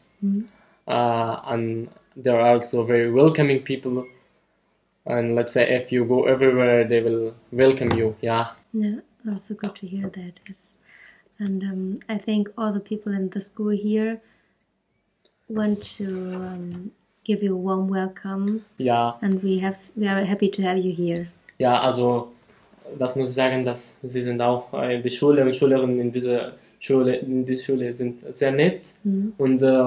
Uh, 0.88 1.39
and 1.48 1.89
they're 2.15 2.39
also 2.42 2.84
very 2.86 3.12
welcoming 3.12 3.63
people. 3.63 4.06
And 5.06 5.36
let's 5.36 5.54
say 5.54 5.63
if 5.75 5.92
you 5.92 6.06
go 6.06 6.25
everywhere, 6.25 6.84
they 6.88 7.01
will 7.01 7.36
welcome 7.51 7.92
you. 7.98 8.15
Yeah, 8.22 8.54
Yeah, 8.74 9.01
also 9.30 9.56
good 9.56 9.75
to 9.75 9.88
hear 9.88 10.10
that. 10.10 10.39
Yes, 10.48 10.77
and 11.39 11.63
um, 11.63 11.96
I 12.10 12.18
think 12.18 12.50
all 12.58 12.72
the 12.72 12.80
people 12.80 13.13
in 13.13 13.30
the 13.30 13.42
school 13.42 13.70
here 13.70 14.22
want 15.48 15.84
to 15.98 16.08
um, 16.36 16.92
give 17.25 17.44
you 17.46 17.55
a 17.55 17.60
warm 17.60 17.89
welcome, 17.89 18.62
ja, 18.77 19.17
and 19.22 19.44
we 19.44 19.62
have 19.62 19.77
we 19.96 20.08
are 20.08 20.24
happy 20.25 20.50
to 20.50 20.62
have 20.62 20.77
you 20.79 20.94
here. 20.96 21.27
ja, 21.60 21.82
also 21.82 22.32
das 23.00 23.15
muss 23.15 23.29
ich 23.29 23.36
sagen, 23.36 23.65
dass 23.65 23.98
sie 24.03 24.22
sind 24.22 24.41
auch 24.41 24.74
äh, 24.74 25.01
die 25.01 25.10
Schüler 25.10 25.44
und 25.44 25.55
Schülerinnen 25.55 26.00
in 26.00 26.12
dieser 26.12 26.53
Schule, 26.79 27.15
in 27.15 27.46
dieser 27.46 27.63
Schule 27.65 27.94
sind 27.94 28.22
sehr 28.29 28.51
nett. 28.51 28.94
Und 29.38 29.63
äh, 29.63 29.84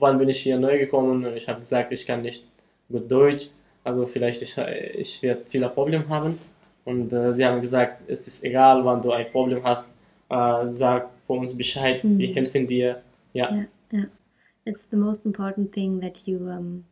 wann 0.00 0.18
bin 0.18 0.28
ich 0.28 0.40
hier 0.40 0.58
neu 0.58 0.78
gekommen 0.78 1.24
und 1.24 1.36
ich 1.36 1.48
habe 1.48 1.60
gesagt, 1.60 1.92
ich 1.92 2.04
kann 2.04 2.22
nicht 2.22 2.44
gut 2.88 3.10
Deutsch, 3.10 3.48
also 3.84 4.04
vielleicht 4.06 4.42
ich, 4.42 4.56
ich 4.98 5.22
werde 5.22 5.42
viele 5.46 5.68
Probleme 5.68 6.08
haben. 6.08 6.38
Und 6.84 7.12
äh, 7.12 7.32
sie 7.32 7.44
haben 7.44 7.60
gesagt, 7.60 8.02
es 8.08 8.26
ist 8.26 8.42
egal, 8.44 8.84
wann 8.84 9.00
du 9.00 9.12
ein 9.12 9.30
Problem 9.30 9.62
hast, 9.62 9.90
äh, 10.28 10.68
sag 10.68 11.10
für 11.24 11.34
uns 11.34 11.56
Bescheid, 11.56 12.00
wir 12.02 12.34
helfen 12.34 12.66
dir. 12.66 13.00
Ja, 13.32 13.48
Yeah, 13.52 13.66
yeah. 13.92 14.06
It's 14.66 14.86
the 14.86 14.96
most 14.96 15.24
important 15.24 15.72
thing 15.72 16.00
that 16.00 16.28
you 16.28 16.48
um, 16.48 16.84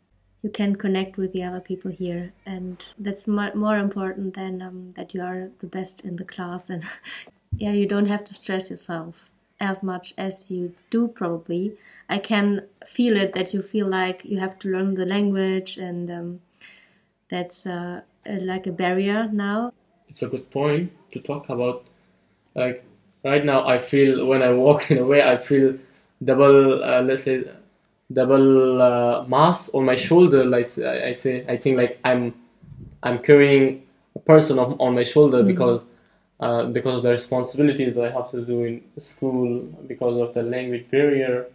you 0.43 0.51
can 0.51 0.77
connect 0.77 1.17
with 1.17 1.33
the 1.33 1.43
other 1.43 1.61
people 1.61 1.91
here, 1.91 2.33
and 2.47 2.93
that's 2.99 3.27
mo- 3.27 3.55
more 3.55 3.79
important 3.79 4.35
than 4.35 4.63
um, 4.63 4.91
that 4.93 5.15
you 5.15 5.23
are 5.23 5.51
the 5.59 5.67
best 5.67 6.05
in 6.05 6.17
the 6.17 6.25
class. 6.25 6.71
And 6.71 6.85
yeah, 7.57 7.73
you 7.73 7.87
don't 7.87 8.07
have 8.07 8.25
to 8.25 8.35
stress 8.35 8.71
yourself 8.71 9.31
as 9.61 9.83
much 9.83 10.15
as 10.17 10.51
you 10.51 10.75
do. 10.91 11.09
Probably, 11.09 11.77
I 12.09 12.19
can 12.19 12.67
feel 12.87 13.17
it 13.17 13.33
that 13.35 13.53
you 13.53 13.63
feel 13.63 13.87
like 13.87 14.25
you 14.25 14.39
have 14.39 14.59
to 14.61 14.69
learn 14.69 14.95
the 14.95 15.07
language, 15.07 15.77
and 15.77 16.11
um, 16.11 16.41
that's 17.29 17.67
uh, 17.67 18.03
like 18.27 18.67
a 18.67 18.73
barrier 18.73 19.29
now. 19.33 19.73
it's 20.09 20.23
a 20.23 20.29
good 20.29 20.51
point 20.51 20.93
to 21.11 21.21
talk 21.21 21.49
about. 21.51 21.85
Like 22.55 22.85
right 23.25 23.45
now, 23.45 23.67
I 23.67 23.79
feel 23.79 24.27
when 24.27 24.43
I 24.43 24.51
walk 24.53 24.91
in 24.91 24.99
a 24.99 25.05
way, 25.05 25.23
I 25.23 25.37
feel 25.37 25.79
double, 26.23 26.83
uh, 26.83 27.03
let's 27.03 27.25
say, 27.25 27.45
double 28.13 28.81
uh, 28.83 29.25
mass 29.25 29.69
on 29.71 29.85
my 29.85 29.97
shoulder. 29.97 30.45
Like 30.45 30.67
I 30.79 31.13
say, 31.13 31.45
I 31.49 31.57
think 31.57 31.77
like 31.77 31.99
I'm, 32.05 32.35
I'm 33.03 33.19
carrying 33.21 33.83
a 34.15 34.19
person 34.19 34.59
on, 34.59 34.77
on 34.81 34.95
my 34.95 35.05
shoulder 35.05 35.43
because, 35.43 35.83
uh, 36.41 36.65
because 36.67 36.97
of 36.99 37.03
the 37.03 37.11
responsibilities 37.11 37.95
that 37.95 38.05
I 38.05 38.11
have 38.11 38.31
to 38.33 38.45
do 38.45 38.65
in 38.65 38.83
school, 39.01 39.61
because 39.87 40.21
of 40.21 40.35
the 40.35 40.43
language 40.43 40.91
barrier. 40.91 41.47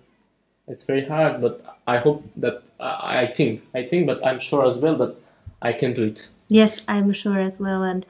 It's 0.65 0.85
very 0.85 1.05
hard, 1.05 1.41
but 1.41 1.61
I 1.85 1.97
hope 1.97 2.23
that 2.37 2.63
I 2.79 3.27
think 3.27 3.63
I 3.73 3.83
think, 3.85 4.07
but 4.07 4.25
I'm 4.25 4.39
sure 4.39 4.65
as 4.65 4.79
well 4.79 4.95
that 4.95 5.15
I 5.61 5.73
can 5.73 5.93
do 5.93 6.03
it. 6.03 6.29
Yes, 6.47 6.85
I'm 6.87 7.11
sure 7.11 7.39
as 7.39 7.59
well. 7.59 7.83
And 7.83 8.05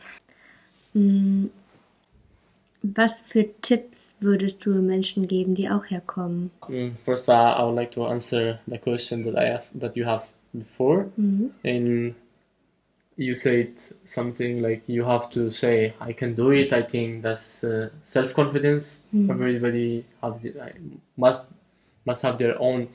mm, 0.95 1.50
was 2.83 3.21
für 3.21 3.45
Tipps 3.61 4.17
würdest 4.19 4.65
du 4.65 4.71
Menschen 4.81 5.25
geben, 5.25 5.55
die 5.55 5.69
auch 5.69 5.85
herkommen? 5.85 6.51
Mm, 6.67 6.91
First, 7.03 7.29
uh, 7.29 7.31
I 7.31 7.63
would 7.63 7.75
like 7.75 7.91
to 7.91 8.05
answer 8.05 8.59
the 8.67 8.77
question 8.77 9.23
that 9.23 9.35
I 9.35 9.45
asked 9.45 9.79
that 9.79 9.95
you 9.95 10.05
have 10.05 10.23
before, 10.53 11.07
and 11.63 12.13
you 13.15 13.35
said 13.35 13.79
something 14.05 14.61
like 14.61 14.83
you 14.87 15.05
have 15.05 15.29
to 15.31 15.49
say 15.49 15.93
I 16.01 16.13
can 16.13 16.35
do 16.35 16.51
it. 16.51 16.73
I 16.73 16.83
think 16.83 17.23
that's 17.23 17.63
uh, 17.63 17.89
self 18.01 18.33
confidence. 18.33 19.07
Everybody 19.13 20.05
have 20.21 20.41
the, 20.41 20.53
must 21.15 21.45
must 22.05 22.23
have 22.23 22.37
their 22.37 22.59
own 22.59 22.89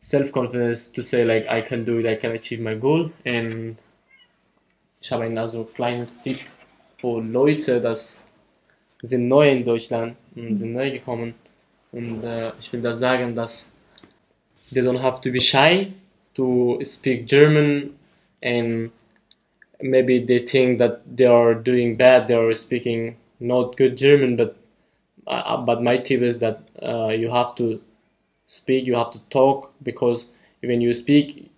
self 0.00 0.32
confidence 0.32 0.86
to 0.92 1.02
say 1.02 1.24
like 1.24 1.46
I 1.48 1.60
can 1.60 1.84
do 1.84 1.98
it. 1.98 2.06
I 2.06 2.16
can 2.16 2.32
achieve 2.32 2.60
my 2.60 2.74
goal. 2.74 3.10
And 3.26 3.76
ich 5.02 5.10
habe 5.12 5.24
ein 5.24 5.36
also 5.38 5.64
kleines 5.64 6.20
Tipp 6.22 6.38
für 6.98 7.20
Leute, 7.20 7.80
das 7.80 8.24
sind 9.02 9.28
neu 9.28 9.50
in 9.50 9.64
Deutschland 9.64 10.16
und 10.36 10.56
sind 10.56 10.72
neu 10.72 10.90
gekommen. 10.90 11.34
Und 11.92 12.22
äh, 12.22 12.52
ich 12.58 12.72
will 12.72 12.80
da 12.80 12.94
sagen, 12.94 13.34
dass 13.34 13.74
they 14.72 14.82
don't 14.82 15.00
have 15.00 15.20
to 15.20 15.30
be 15.30 15.40
shy 15.40 15.92
to 16.34 16.78
speak 16.82 17.26
German 17.26 17.94
and 18.42 18.90
maybe 19.82 20.24
they 20.24 20.44
think 20.44 20.78
that 20.78 21.00
they 21.16 21.26
are 21.26 21.54
doing 21.54 21.96
bad, 21.96 22.26
they 22.26 22.36
are 22.36 22.54
speaking 22.54 23.16
not 23.40 23.76
good 23.76 23.96
German, 23.96 24.36
but 24.36 24.56
uh, 25.26 25.56
but 25.56 25.82
my 25.82 25.96
tip 25.96 26.22
is 26.22 26.38
that 26.38 26.62
uh, 26.82 27.08
you 27.08 27.30
have 27.30 27.54
to 27.54 27.80
speak, 28.46 28.86
you 28.86 28.94
have 28.94 29.10
to 29.10 29.22
talk 29.28 29.72
because 29.82 30.26
when 30.60 30.80
you 30.80 30.92
speak 30.92 31.50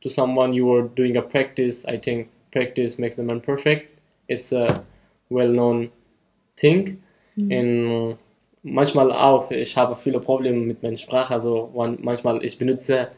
to 0.00 0.08
someone, 0.08 0.54
you 0.54 0.72
are 0.72 0.82
doing 0.82 1.16
a 1.16 1.22
practice. 1.22 1.84
I 1.86 1.98
think 1.98 2.28
practice 2.52 2.98
makes 2.98 3.16
the 3.16 3.22
man 3.22 3.40
perfect. 3.40 3.98
It's 4.28 4.52
a 4.52 4.84
well-known 5.28 5.90
thing, 6.56 6.98
and 7.50 8.16
manchmal 8.62 9.12
auch, 9.12 9.50
ich 9.50 9.76
habe 9.76 9.94
viele 9.96 10.20
Probleme 10.20 10.58
mit 10.58 10.82
meiner 10.82 10.96
Sprache, 10.96 11.34
also 11.34 11.70
man- 11.74 11.98
manchmal 12.02 12.42
ich 12.44 12.56
benutze 12.58 13.08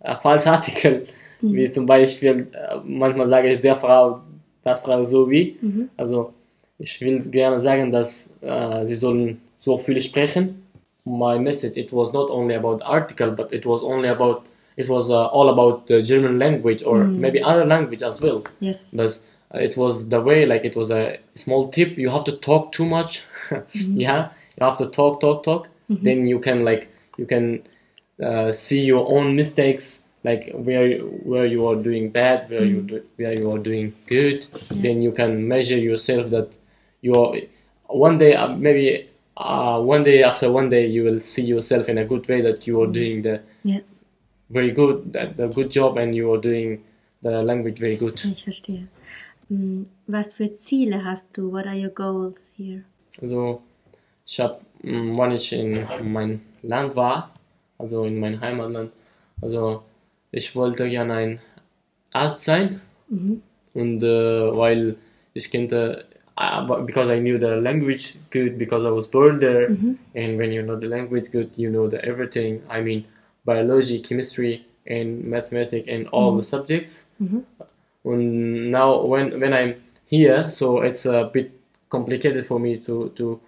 äh, 0.00 0.16
falsche 0.16 0.50
Artikel, 0.50 1.04
wie 1.40 1.70
zum 1.70 1.84
Beispiel, 1.86 2.48
äh, 2.52 2.76
manchmal 2.84 3.28
sage 3.28 3.48
ich 3.48 3.60
der 3.60 3.76
Frau, 3.76 4.20
das 4.62 4.82
Frau 4.84 5.04
so 5.04 5.30
wie, 5.30 5.56
also 5.96 6.32
ich 6.78 7.00
will 7.00 7.20
gerne 7.30 7.60
sagen, 7.60 7.90
dass 7.90 8.34
äh, 8.40 8.86
sie 8.86 8.94
sollen 8.94 9.40
so 9.60 9.76
viel 9.78 10.00
sprechen. 10.00 10.62
My 11.04 11.38
message, 11.38 11.76
it 11.76 11.92
was 11.92 12.12
not 12.12 12.30
only 12.30 12.54
about 12.56 12.82
article, 12.84 13.30
but 13.30 13.52
it 13.52 13.64
was 13.64 13.82
only 13.82 14.08
about, 14.08 14.42
it 14.76 14.88
was 14.88 15.08
uh, 15.08 15.26
all 15.32 15.48
about 15.48 15.82
the 15.86 16.02
German 16.02 16.38
language 16.38 16.82
or 16.84 17.04
maybe 17.04 17.42
other 17.44 17.64
language 17.64 18.02
as 18.02 18.20
well. 18.22 18.42
Yes. 18.60 18.92
Uh, 18.98 19.22
it 19.54 19.76
was 19.76 20.08
the 20.08 20.20
way, 20.20 20.46
like 20.46 20.64
it 20.64 20.76
was 20.76 20.90
a 20.90 21.18
small 21.34 21.68
tip. 21.68 21.96
You 21.96 22.10
have 22.10 22.24
to 22.24 22.32
talk 22.32 22.72
too 22.72 22.84
much. 22.86 23.22
yeah, 23.72 24.30
you 24.58 24.66
have 24.66 24.78
to 24.78 24.86
talk, 24.86 25.20
talk, 25.20 25.42
talk. 25.42 25.68
Then 25.88 26.26
you 26.26 26.40
can 26.40 26.64
like 26.64 26.88
you 27.16 27.26
can 27.26 27.62
uh, 28.22 28.50
see 28.50 28.84
your 28.84 29.08
own 29.08 29.36
mistakes, 29.36 30.08
like 30.24 30.50
where 30.52 30.98
where 30.98 31.46
you 31.46 31.66
are 31.66 31.76
doing 31.76 32.10
bad, 32.10 32.50
where 32.50 32.64
you 32.64 32.82
do, 32.82 33.02
where 33.16 33.38
you 33.38 33.50
are 33.52 33.58
doing 33.58 33.94
good. 34.06 34.46
Then 34.70 35.00
you 35.00 35.12
can 35.12 35.46
measure 35.46 35.78
yourself 35.78 36.30
that 36.30 36.56
you 37.02 37.14
are 37.14 37.36
one 37.88 38.18
day 38.18 38.34
uh, 38.34 38.48
maybe 38.48 39.08
uh, 39.36 39.80
one 39.80 40.02
day 40.02 40.22
after 40.22 40.50
one 40.50 40.68
day 40.68 40.86
you 40.86 41.04
will 41.04 41.20
see 41.20 41.44
yourself 41.44 41.88
in 41.88 41.98
a 41.98 42.04
good 42.04 42.28
way 42.28 42.40
that 42.40 42.66
you 42.66 42.82
are 42.82 42.86
doing 42.88 43.22
the 43.22 43.40
Ja, 43.62 43.78
very 44.50 44.72
good 44.72 45.12
the, 45.12 45.32
the 45.36 45.48
good 45.48 45.70
job 45.70 45.98
and 45.98 46.14
you 46.14 46.32
are 46.32 46.40
doing 46.40 46.82
the 47.22 47.42
language 47.42 47.78
very 47.78 47.96
good. 47.96 48.20
ich 48.24 48.44
verstehe. 48.44 48.86
Hm, 49.48 49.84
Was 50.06 50.34
für 50.34 50.52
Ziele 50.54 51.04
hast 51.04 51.36
du? 51.36 51.52
What 51.52 51.66
are 51.66 51.76
your 51.76 51.90
goals 51.90 52.54
here? 52.56 52.82
Also 53.22 53.62
ich 54.26 54.40
habe, 54.40 54.58
wann 54.82 55.32
ich 55.32 55.52
in 55.52 55.84
mein 56.04 56.40
Land 56.62 56.96
war, 56.96 57.30
also 57.78 58.04
in 58.04 58.18
mein 58.18 58.40
Heimatland, 58.40 58.90
also 59.40 59.82
ich 60.32 60.54
wollte 60.56 60.88
gerne 60.88 61.14
ein 61.14 61.38
Arzt 62.12 62.44
sein. 62.44 62.80
Und 63.74 64.02
äh, 64.02 64.56
weil 64.56 64.96
ich 65.34 65.50
kannte, 65.50 66.04
uh, 66.38 66.82
because 66.84 67.10
I 67.14 67.20
knew 67.20 67.38
the 67.38 67.60
language 67.60 68.16
good 68.32 68.58
because 68.58 68.84
I 68.84 68.90
was 68.90 69.08
born 69.08 69.38
there. 69.38 69.68
And 70.14 70.38
when 70.38 70.50
you 70.52 70.62
know 70.62 70.76
the 70.78 70.86
language 70.86 71.30
good 71.30 71.50
you 71.56 71.70
know 71.70 71.88
the 71.88 71.98
everything. 72.04 72.62
I 72.68 72.82
mean 72.82 73.04
biology 73.44 74.00
chemistry 74.02 74.64
and 74.88 75.24
mathematics 75.24 75.86
and 75.88 76.08
all 76.08 76.36
the 76.36 76.42
subjects 76.42 77.10
and 78.12 78.70
now 78.70 79.02
when 79.02 79.40
when 79.40 79.52
I'm 79.52 79.82
here 80.06 80.48
so 80.48 80.80
it's 80.82 81.06
a 81.06 81.30
bit 81.32 81.52
complicated 81.90 82.46
for 82.46 82.58
me 82.58 82.78
to 82.80 83.12
to 83.16 83.40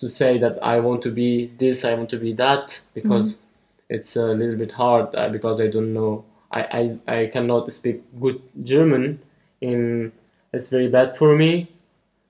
to 0.00 0.08
say 0.08 0.38
that 0.38 0.58
I 0.62 0.80
want 0.80 1.02
to 1.02 1.10
be 1.10 1.52
this, 1.58 1.84
I 1.84 1.94
want 1.94 2.08
to 2.10 2.16
be 2.16 2.32
that, 2.34 2.80
because 2.94 3.40
it's 3.90 4.16
a 4.16 4.28
little 4.28 4.56
bit 4.56 4.72
hard 4.72 5.14
uh, 5.14 5.28
because 5.28 5.60
I 5.60 5.66
don't 5.66 5.92
know. 5.92 6.24
I, 6.50 6.96
I, 7.06 7.18
I 7.18 7.26
cannot 7.26 7.70
speak 7.72 8.02
good 8.18 8.40
German, 8.62 9.20
and 9.60 10.12
it's 10.52 10.68
very 10.68 10.88
bad 10.88 11.16
for 11.16 11.36
me. 11.36 11.70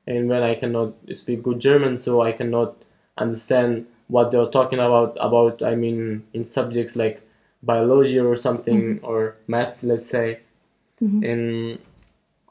And 0.06 0.28
when 0.28 0.42
I 0.42 0.56
cannot 0.56 0.94
speak 1.12 1.44
good 1.44 1.60
German, 1.60 1.96
so 1.96 2.20
I 2.20 2.32
cannot 2.32 2.74
understand 3.16 3.86
what 4.08 4.32
they're 4.32 4.46
talking 4.46 4.80
about. 4.80 5.16
About 5.20 5.62
I 5.62 5.76
mean, 5.76 6.24
in 6.34 6.44
subjects 6.44 6.96
like 6.96 7.22
biology 7.62 8.18
or 8.18 8.34
something 8.34 8.98
or 9.02 9.36
math, 9.46 9.84
let's 9.84 10.06
say. 10.06 10.40
And 11.00 11.78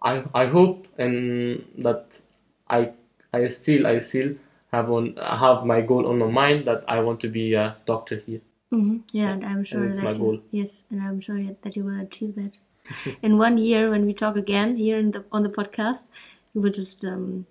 I 0.02 0.24
I 0.34 0.46
hope 0.48 0.88
and 0.98 1.66
that 1.78 2.22
I 2.70 2.92
I 3.34 3.48
still 3.48 3.88
I 3.88 4.00
still 4.00 4.36
have 4.72 4.90
on 4.92 5.16
have 5.18 5.66
my 5.66 5.82
goal 5.82 6.08
on 6.08 6.20
my 6.20 6.28
mind 6.28 6.66
that 6.68 6.84
I 6.88 7.00
want 7.02 7.20
to 7.22 7.30
be 7.30 7.54
a 7.54 7.78
doctor 7.86 8.18
here. 8.26 8.42
Mhm. 8.72 9.04
Yeah, 9.14 9.32
and 9.34 9.46
I'm 9.46 9.64
sure 9.64 9.86
it's 9.86 9.98
that 10.00 10.06
my 10.06 10.12
you, 10.12 10.18
goal. 10.20 10.40
yes, 10.52 10.84
and 10.90 11.02
I'm 11.02 11.20
sure 11.20 11.42
that 11.42 11.76
you 11.76 11.84
will 11.86 12.00
achieve 12.00 12.36
that. 12.36 12.60
in 13.24 13.38
one 13.38 13.58
year, 13.58 13.90
when 13.90 14.06
we 14.06 14.14
talk 14.14 14.36
again 14.36 14.76
here 14.76 15.00
in 15.00 15.12
the 15.12 15.26
on 15.32 15.44
the 15.44 15.50
podcast, 15.50 16.08
you 16.54 16.62
will 16.62 16.72
just 16.72 17.04
um, 17.06 17.46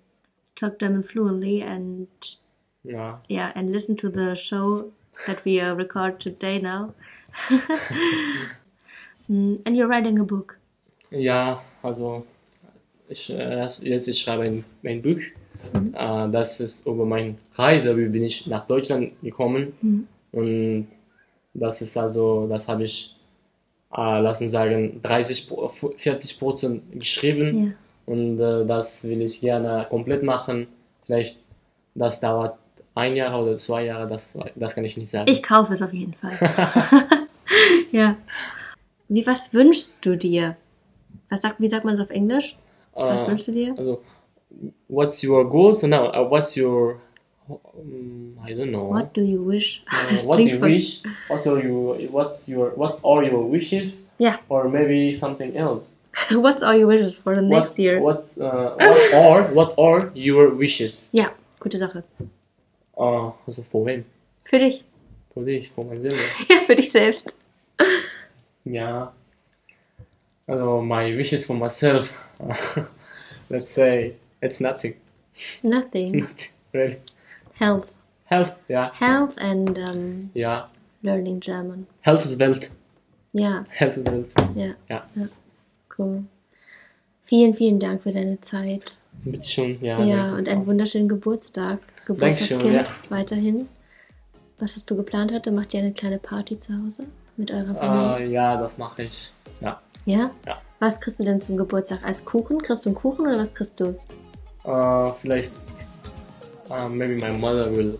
talk 0.55 0.79
German 0.79 1.03
fluently 1.03 1.61
and 1.61 2.07
Ja, 2.83 3.19
yeah, 3.27 3.51
and 3.55 3.71
listen 3.71 3.95
to 3.97 4.09
the 4.09 4.35
show 4.35 4.91
that 5.27 5.43
we 5.45 5.59
uh, 5.59 5.73
record 5.75 6.19
today 6.19 6.59
now. 6.59 6.93
Mm, 9.29 9.61
and 9.65 9.77
you're 9.77 9.87
writing 9.87 10.19
a 10.19 10.23
book. 10.23 10.58
Ja 11.11 11.61
also 11.81 12.25
ich, 13.07 13.29
äh, 13.31 13.67
jetzt 13.81 14.07
ich 14.07 14.19
schreibe 14.19 14.43
ein, 14.43 14.63
ein 14.85 15.01
Buch. 15.01 15.19
Äh, 15.19 16.29
das 16.29 16.59
ist 16.59 16.85
über 16.85 17.05
meine 17.05 17.35
Reise, 17.55 17.97
wie 17.97 18.07
bin 18.07 18.23
ich 18.23 18.47
nach 18.47 18.65
Deutschland 18.67 19.13
gekommen. 19.21 20.07
Und 20.31 20.87
das 21.53 21.81
ist 21.81 21.97
also, 21.97 22.47
das 22.47 22.67
habe 22.67 22.83
ich, 22.83 23.15
äh, 23.91 24.21
lass 24.21 24.41
uns 24.41 24.51
sagen, 24.51 25.01
30, 25.01 25.47
Pro- 25.47 25.69
40 25.69 26.39
Prozent 26.39 26.83
geschrieben. 26.93 27.65
Ja. 27.65 27.71
Und 28.05 28.39
äh, 28.39 28.65
das 28.65 29.03
will 29.03 29.21
ich 29.21 29.41
gerne 29.41 29.87
komplett 29.89 30.23
machen. 30.23 30.67
Vielleicht, 31.05 31.39
das 31.95 32.19
dauert 32.19 32.57
ein 32.95 33.15
Jahr 33.15 33.41
oder 33.41 33.57
zwei 33.57 33.85
Jahre, 33.85 34.07
das, 34.07 34.37
das 34.55 34.75
kann 34.75 34.83
ich 34.83 34.97
nicht 34.97 35.09
sagen. 35.09 35.29
Ich 35.31 35.41
kaufe 35.41 35.73
es 35.73 35.81
auf 35.81 35.93
jeden 35.93 36.13
Fall. 36.13 36.31
ja. 37.91 38.17
Wie 39.07 39.25
was 39.25 39.53
wünschst 39.53 39.97
du 40.05 40.15
dir? 40.15 40.55
Was 41.29 41.41
sagt, 41.41 41.59
wie 41.59 41.69
sagt 41.69 41.85
man 41.85 41.93
es 41.95 42.01
auf 42.01 42.09
Englisch? 42.09 42.57
Was 42.93 43.23
Äh, 43.23 43.27
wünschst 43.27 43.47
du 43.47 43.51
dir? 43.51 43.75
Also, 43.77 44.01
what's 44.87 45.23
your 45.23 45.47
goals? 45.47 45.83
No, 45.83 46.09
uh, 46.09 46.27
what's 46.29 46.55
your, 46.57 46.99
I 48.45 48.53
don't 48.53 48.71
know. 48.71 48.89
What 48.89 49.13
do 49.13 49.21
you 49.21 49.43
wish? 49.43 49.83
Uh, 49.87 50.15
what 50.27 50.37
do 50.37 50.43
you 50.43 50.59
wish? 50.59 51.01
What 51.27 51.45
are 51.47 51.59
your, 51.63 51.97
what's 52.11 52.47
your, 52.47 52.71
what 52.75 52.99
are 53.03 53.23
your 53.23 53.43
wishes? 53.49 54.11
Ja. 54.17 54.39
Or 54.49 54.67
maybe 54.69 55.13
something 55.13 55.55
else. 55.55 55.95
What's 56.31 56.63
all 56.63 56.75
your 56.75 56.87
wishes 56.87 57.19
for 57.19 57.35
the 57.35 57.41
next 57.41 57.77
what, 57.77 57.79
year? 57.79 58.01
What's, 58.01 58.37
uh, 58.39 58.75
what 58.77 59.13
are, 59.13 59.43
what 59.53 59.73
are 59.77 60.11
your 60.15 60.49
wishes? 60.49 61.09
Ja, 61.13 61.29
gute 61.59 61.77
Sache. 61.77 62.03
Uh, 62.97 63.31
also, 63.45 63.61
für 63.63 63.85
wen? 63.85 64.05
Für 64.43 64.57
dich. 64.57 64.83
Für 65.33 65.45
dich, 65.45 65.71
für 65.71 65.83
mich 65.83 66.01
selber. 66.01 66.17
Ja, 66.49 66.57
für 66.65 66.75
dich 66.75 66.91
selbst. 66.91 67.37
Ja. 68.65 69.13
Also, 70.49 70.81
my 70.81 71.15
wishes 71.15 71.45
for 71.45 71.55
myself. 71.55 72.11
Let's 73.49 73.69
say, 73.69 74.15
it's 74.41 74.59
nothing. 74.59 74.95
Nothing. 75.63 76.11
Nothing, 76.19 76.27
really. 76.73 76.97
Health. 77.53 77.95
Health, 78.25 78.55
ja. 78.67 78.91
Health 78.93 79.37
and 79.39 79.77
um, 79.77 80.29
Ja. 80.33 80.67
learning 81.03 81.39
German. 81.39 81.85
Health 82.01 82.25
ist 82.25 82.39
Welt. 82.39 82.71
Ja, 83.33 83.61
Health 83.69 83.97
ist 83.97 84.05
Welt. 84.11 84.33
ja, 84.55 84.73
Ja. 84.89 85.03
cool. 85.97 86.23
Vielen, 87.23 87.53
vielen 87.53 87.79
Dank 87.79 88.01
für 88.01 88.11
deine 88.11 88.41
Zeit. 88.41 88.97
Bitte 89.23 89.47
schon, 89.47 89.77
ja. 89.81 90.03
Ja, 90.03 90.33
und 90.35 90.49
einen 90.49 90.65
wunderschönen 90.65 91.07
Geburtstag. 91.07 91.79
Dankeschön, 92.07 92.57
Geburtstagskind 92.59 92.73
ja. 92.87 93.11
weiterhin. 93.11 93.67
Was 94.57 94.75
hast 94.75 94.89
du 94.89 94.95
geplant 94.95 95.31
heute? 95.31 95.51
Macht 95.51 95.73
ihr 95.73 95.81
eine 95.81 95.93
kleine 95.93 96.17
Party 96.17 96.59
zu 96.59 96.73
Hause 96.73 97.03
mit 97.37 97.51
eurer 97.51 97.75
Familie? 97.75 98.27
Äh, 98.27 98.31
ja, 98.31 98.57
das 98.57 98.77
mache 98.79 99.03
ich. 99.03 99.31
Ja. 100.05 100.31
ja? 100.45 100.61
Was 100.79 100.99
kriegst 101.01 101.19
du 101.19 101.23
denn 101.25 101.41
zum 101.41 101.57
Geburtstag? 101.57 101.99
Als 102.03 102.23
Kuchen? 102.25 102.61
Kriegst 102.61 102.85
du 102.85 102.89
einen 102.89 102.95
Kuchen 102.95 103.27
oder 103.27 103.37
was 103.39 103.53
kriegst 103.53 103.79
du? 103.79 103.99
Uh, 104.65 105.11
vielleicht, 105.13 105.53
uh, 106.69 106.87
maybe 106.89 107.15
my 107.15 107.31
mother 107.37 107.69
will 107.75 107.97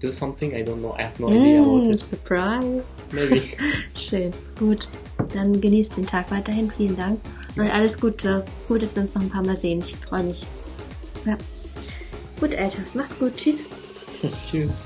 do 0.00 0.10
something. 0.12 0.52
I 0.52 0.62
don't 0.64 0.78
know. 0.80 0.94
I 0.98 1.04
have 1.04 1.20
no 1.20 1.28
idea 1.28 1.62
what 1.62 1.86
Mm, 1.86 1.90
it. 1.90 1.98
Surprise. 2.00 2.84
Maybe. 3.12 3.42
Schön. 3.94 4.32
Gut. 4.58 4.88
Dann 5.32 5.60
genießt 5.60 5.96
den 5.96 6.06
Tag 6.06 6.30
weiterhin. 6.30 6.70
Vielen 6.70 6.96
Dank. 6.96 7.20
Und 7.56 7.70
alles 7.70 7.98
Gute. 8.00 8.44
Gut, 8.68 8.82
dass 8.82 8.94
wir 8.94 9.02
uns 9.02 9.14
noch 9.14 9.22
ein 9.22 9.30
paar 9.30 9.44
Mal 9.44 9.56
sehen. 9.56 9.80
Ich 9.80 9.96
freue 9.96 10.22
mich. 10.24 10.46
Ja. 11.24 11.36
Gut, 12.40 12.54
Alter. 12.56 12.78
Mach's 12.94 13.18
gut. 13.18 13.36
Tschüss. 13.36 13.68
Tschüss. 14.50 14.76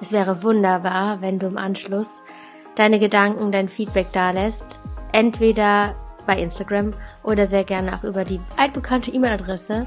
Es 0.00 0.12
wäre 0.12 0.42
wunderbar, 0.42 1.20
wenn 1.20 1.38
du 1.38 1.46
im 1.48 1.56
Anschluss 1.56 2.22
deine 2.78 2.98
Gedanken, 2.98 3.52
dein 3.52 3.68
Feedback 3.68 4.12
dalässt. 4.12 4.78
Entweder 5.12 5.94
bei 6.26 6.38
Instagram 6.38 6.92
oder 7.22 7.46
sehr 7.46 7.64
gerne 7.64 7.94
auch 7.94 8.04
über 8.04 8.24
die 8.24 8.40
altbekannte 8.56 9.10
E-Mail-Adresse. 9.10 9.86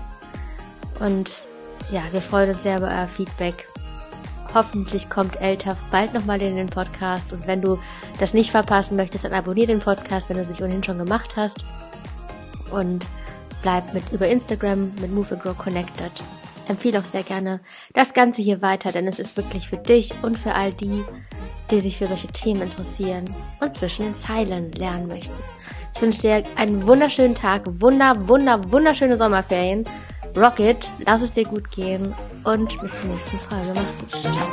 Und 0.99 1.43
ja, 1.91 2.01
wir 2.11 2.21
freuen 2.21 2.51
uns 2.51 2.63
sehr 2.63 2.77
über 2.77 2.87
euer 2.87 3.07
Feedback. 3.07 3.67
Hoffentlich 4.53 5.09
kommt 5.09 5.39
Eltaf 5.39 5.81
bald 5.91 6.13
nochmal 6.13 6.41
in 6.41 6.55
den 6.55 6.67
Podcast. 6.67 7.31
Und 7.31 7.47
wenn 7.47 7.61
du 7.61 7.79
das 8.19 8.33
nicht 8.33 8.51
verpassen 8.51 8.97
möchtest, 8.97 9.23
dann 9.23 9.33
abonniere 9.33 9.67
den 9.67 9.79
Podcast, 9.79 10.29
wenn 10.29 10.35
du 10.35 10.41
es 10.41 10.49
nicht 10.49 10.61
ohnehin 10.61 10.83
schon 10.83 10.97
gemacht 10.97 11.35
hast. 11.37 11.63
Und 12.71 13.07
bleib 13.61 13.93
mit 13.93 14.11
über 14.11 14.27
Instagram 14.27 14.93
mit 14.99 15.11
Move 15.13 15.35
and 15.35 15.43
Grow 15.43 15.57
connected. 15.57 16.11
Empfehle 16.67 16.99
auch 16.99 17.05
sehr 17.05 17.23
gerne 17.23 17.59
das 17.93 18.13
Ganze 18.13 18.41
hier 18.41 18.61
weiter, 18.61 18.91
denn 18.91 19.07
es 19.07 19.19
ist 19.19 19.37
wirklich 19.37 19.67
für 19.67 19.77
dich 19.77 20.11
und 20.21 20.37
für 20.37 20.53
all 20.53 20.73
die, 20.73 21.03
die 21.71 21.79
sich 21.79 21.97
für 21.97 22.07
solche 22.07 22.27
Themen 22.27 22.61
interessieren 22.61 23.25
und 23.59 23.73
zwischen 23.73 24.05
den 24.05 24.15
Zeilen 24.15 24.71
lernen 24.73 25.07
möchten. 25.07 25.33
Ich 25.95 26.01
wünsche 26.01 26.21
dir 26.21 26.43
einen 26.55 26.85
wunderschönen 26.85 27.35
Tag, 27.35 27.63
wunder, 27.65 28.27
wunder, 28.27 28.71
wunderschöne 28.71 29.17
Sommerferien 29.17 29.85
Rocket, 30.37 30.89
lass 31.05 31.21
es 31.21 31.31
dir 31.31 31.45
gut 31.45 31.69
gehen 31.71 32.13
und 32.43 32.79
bis 32.81 32.95
zur 32.95 33.09
nächsten 33.09 33.37
Folge. 33.39 33.73
Mach's 33.75 33.97
gut. 33.97 34.33
Ciao. 34.33 34.47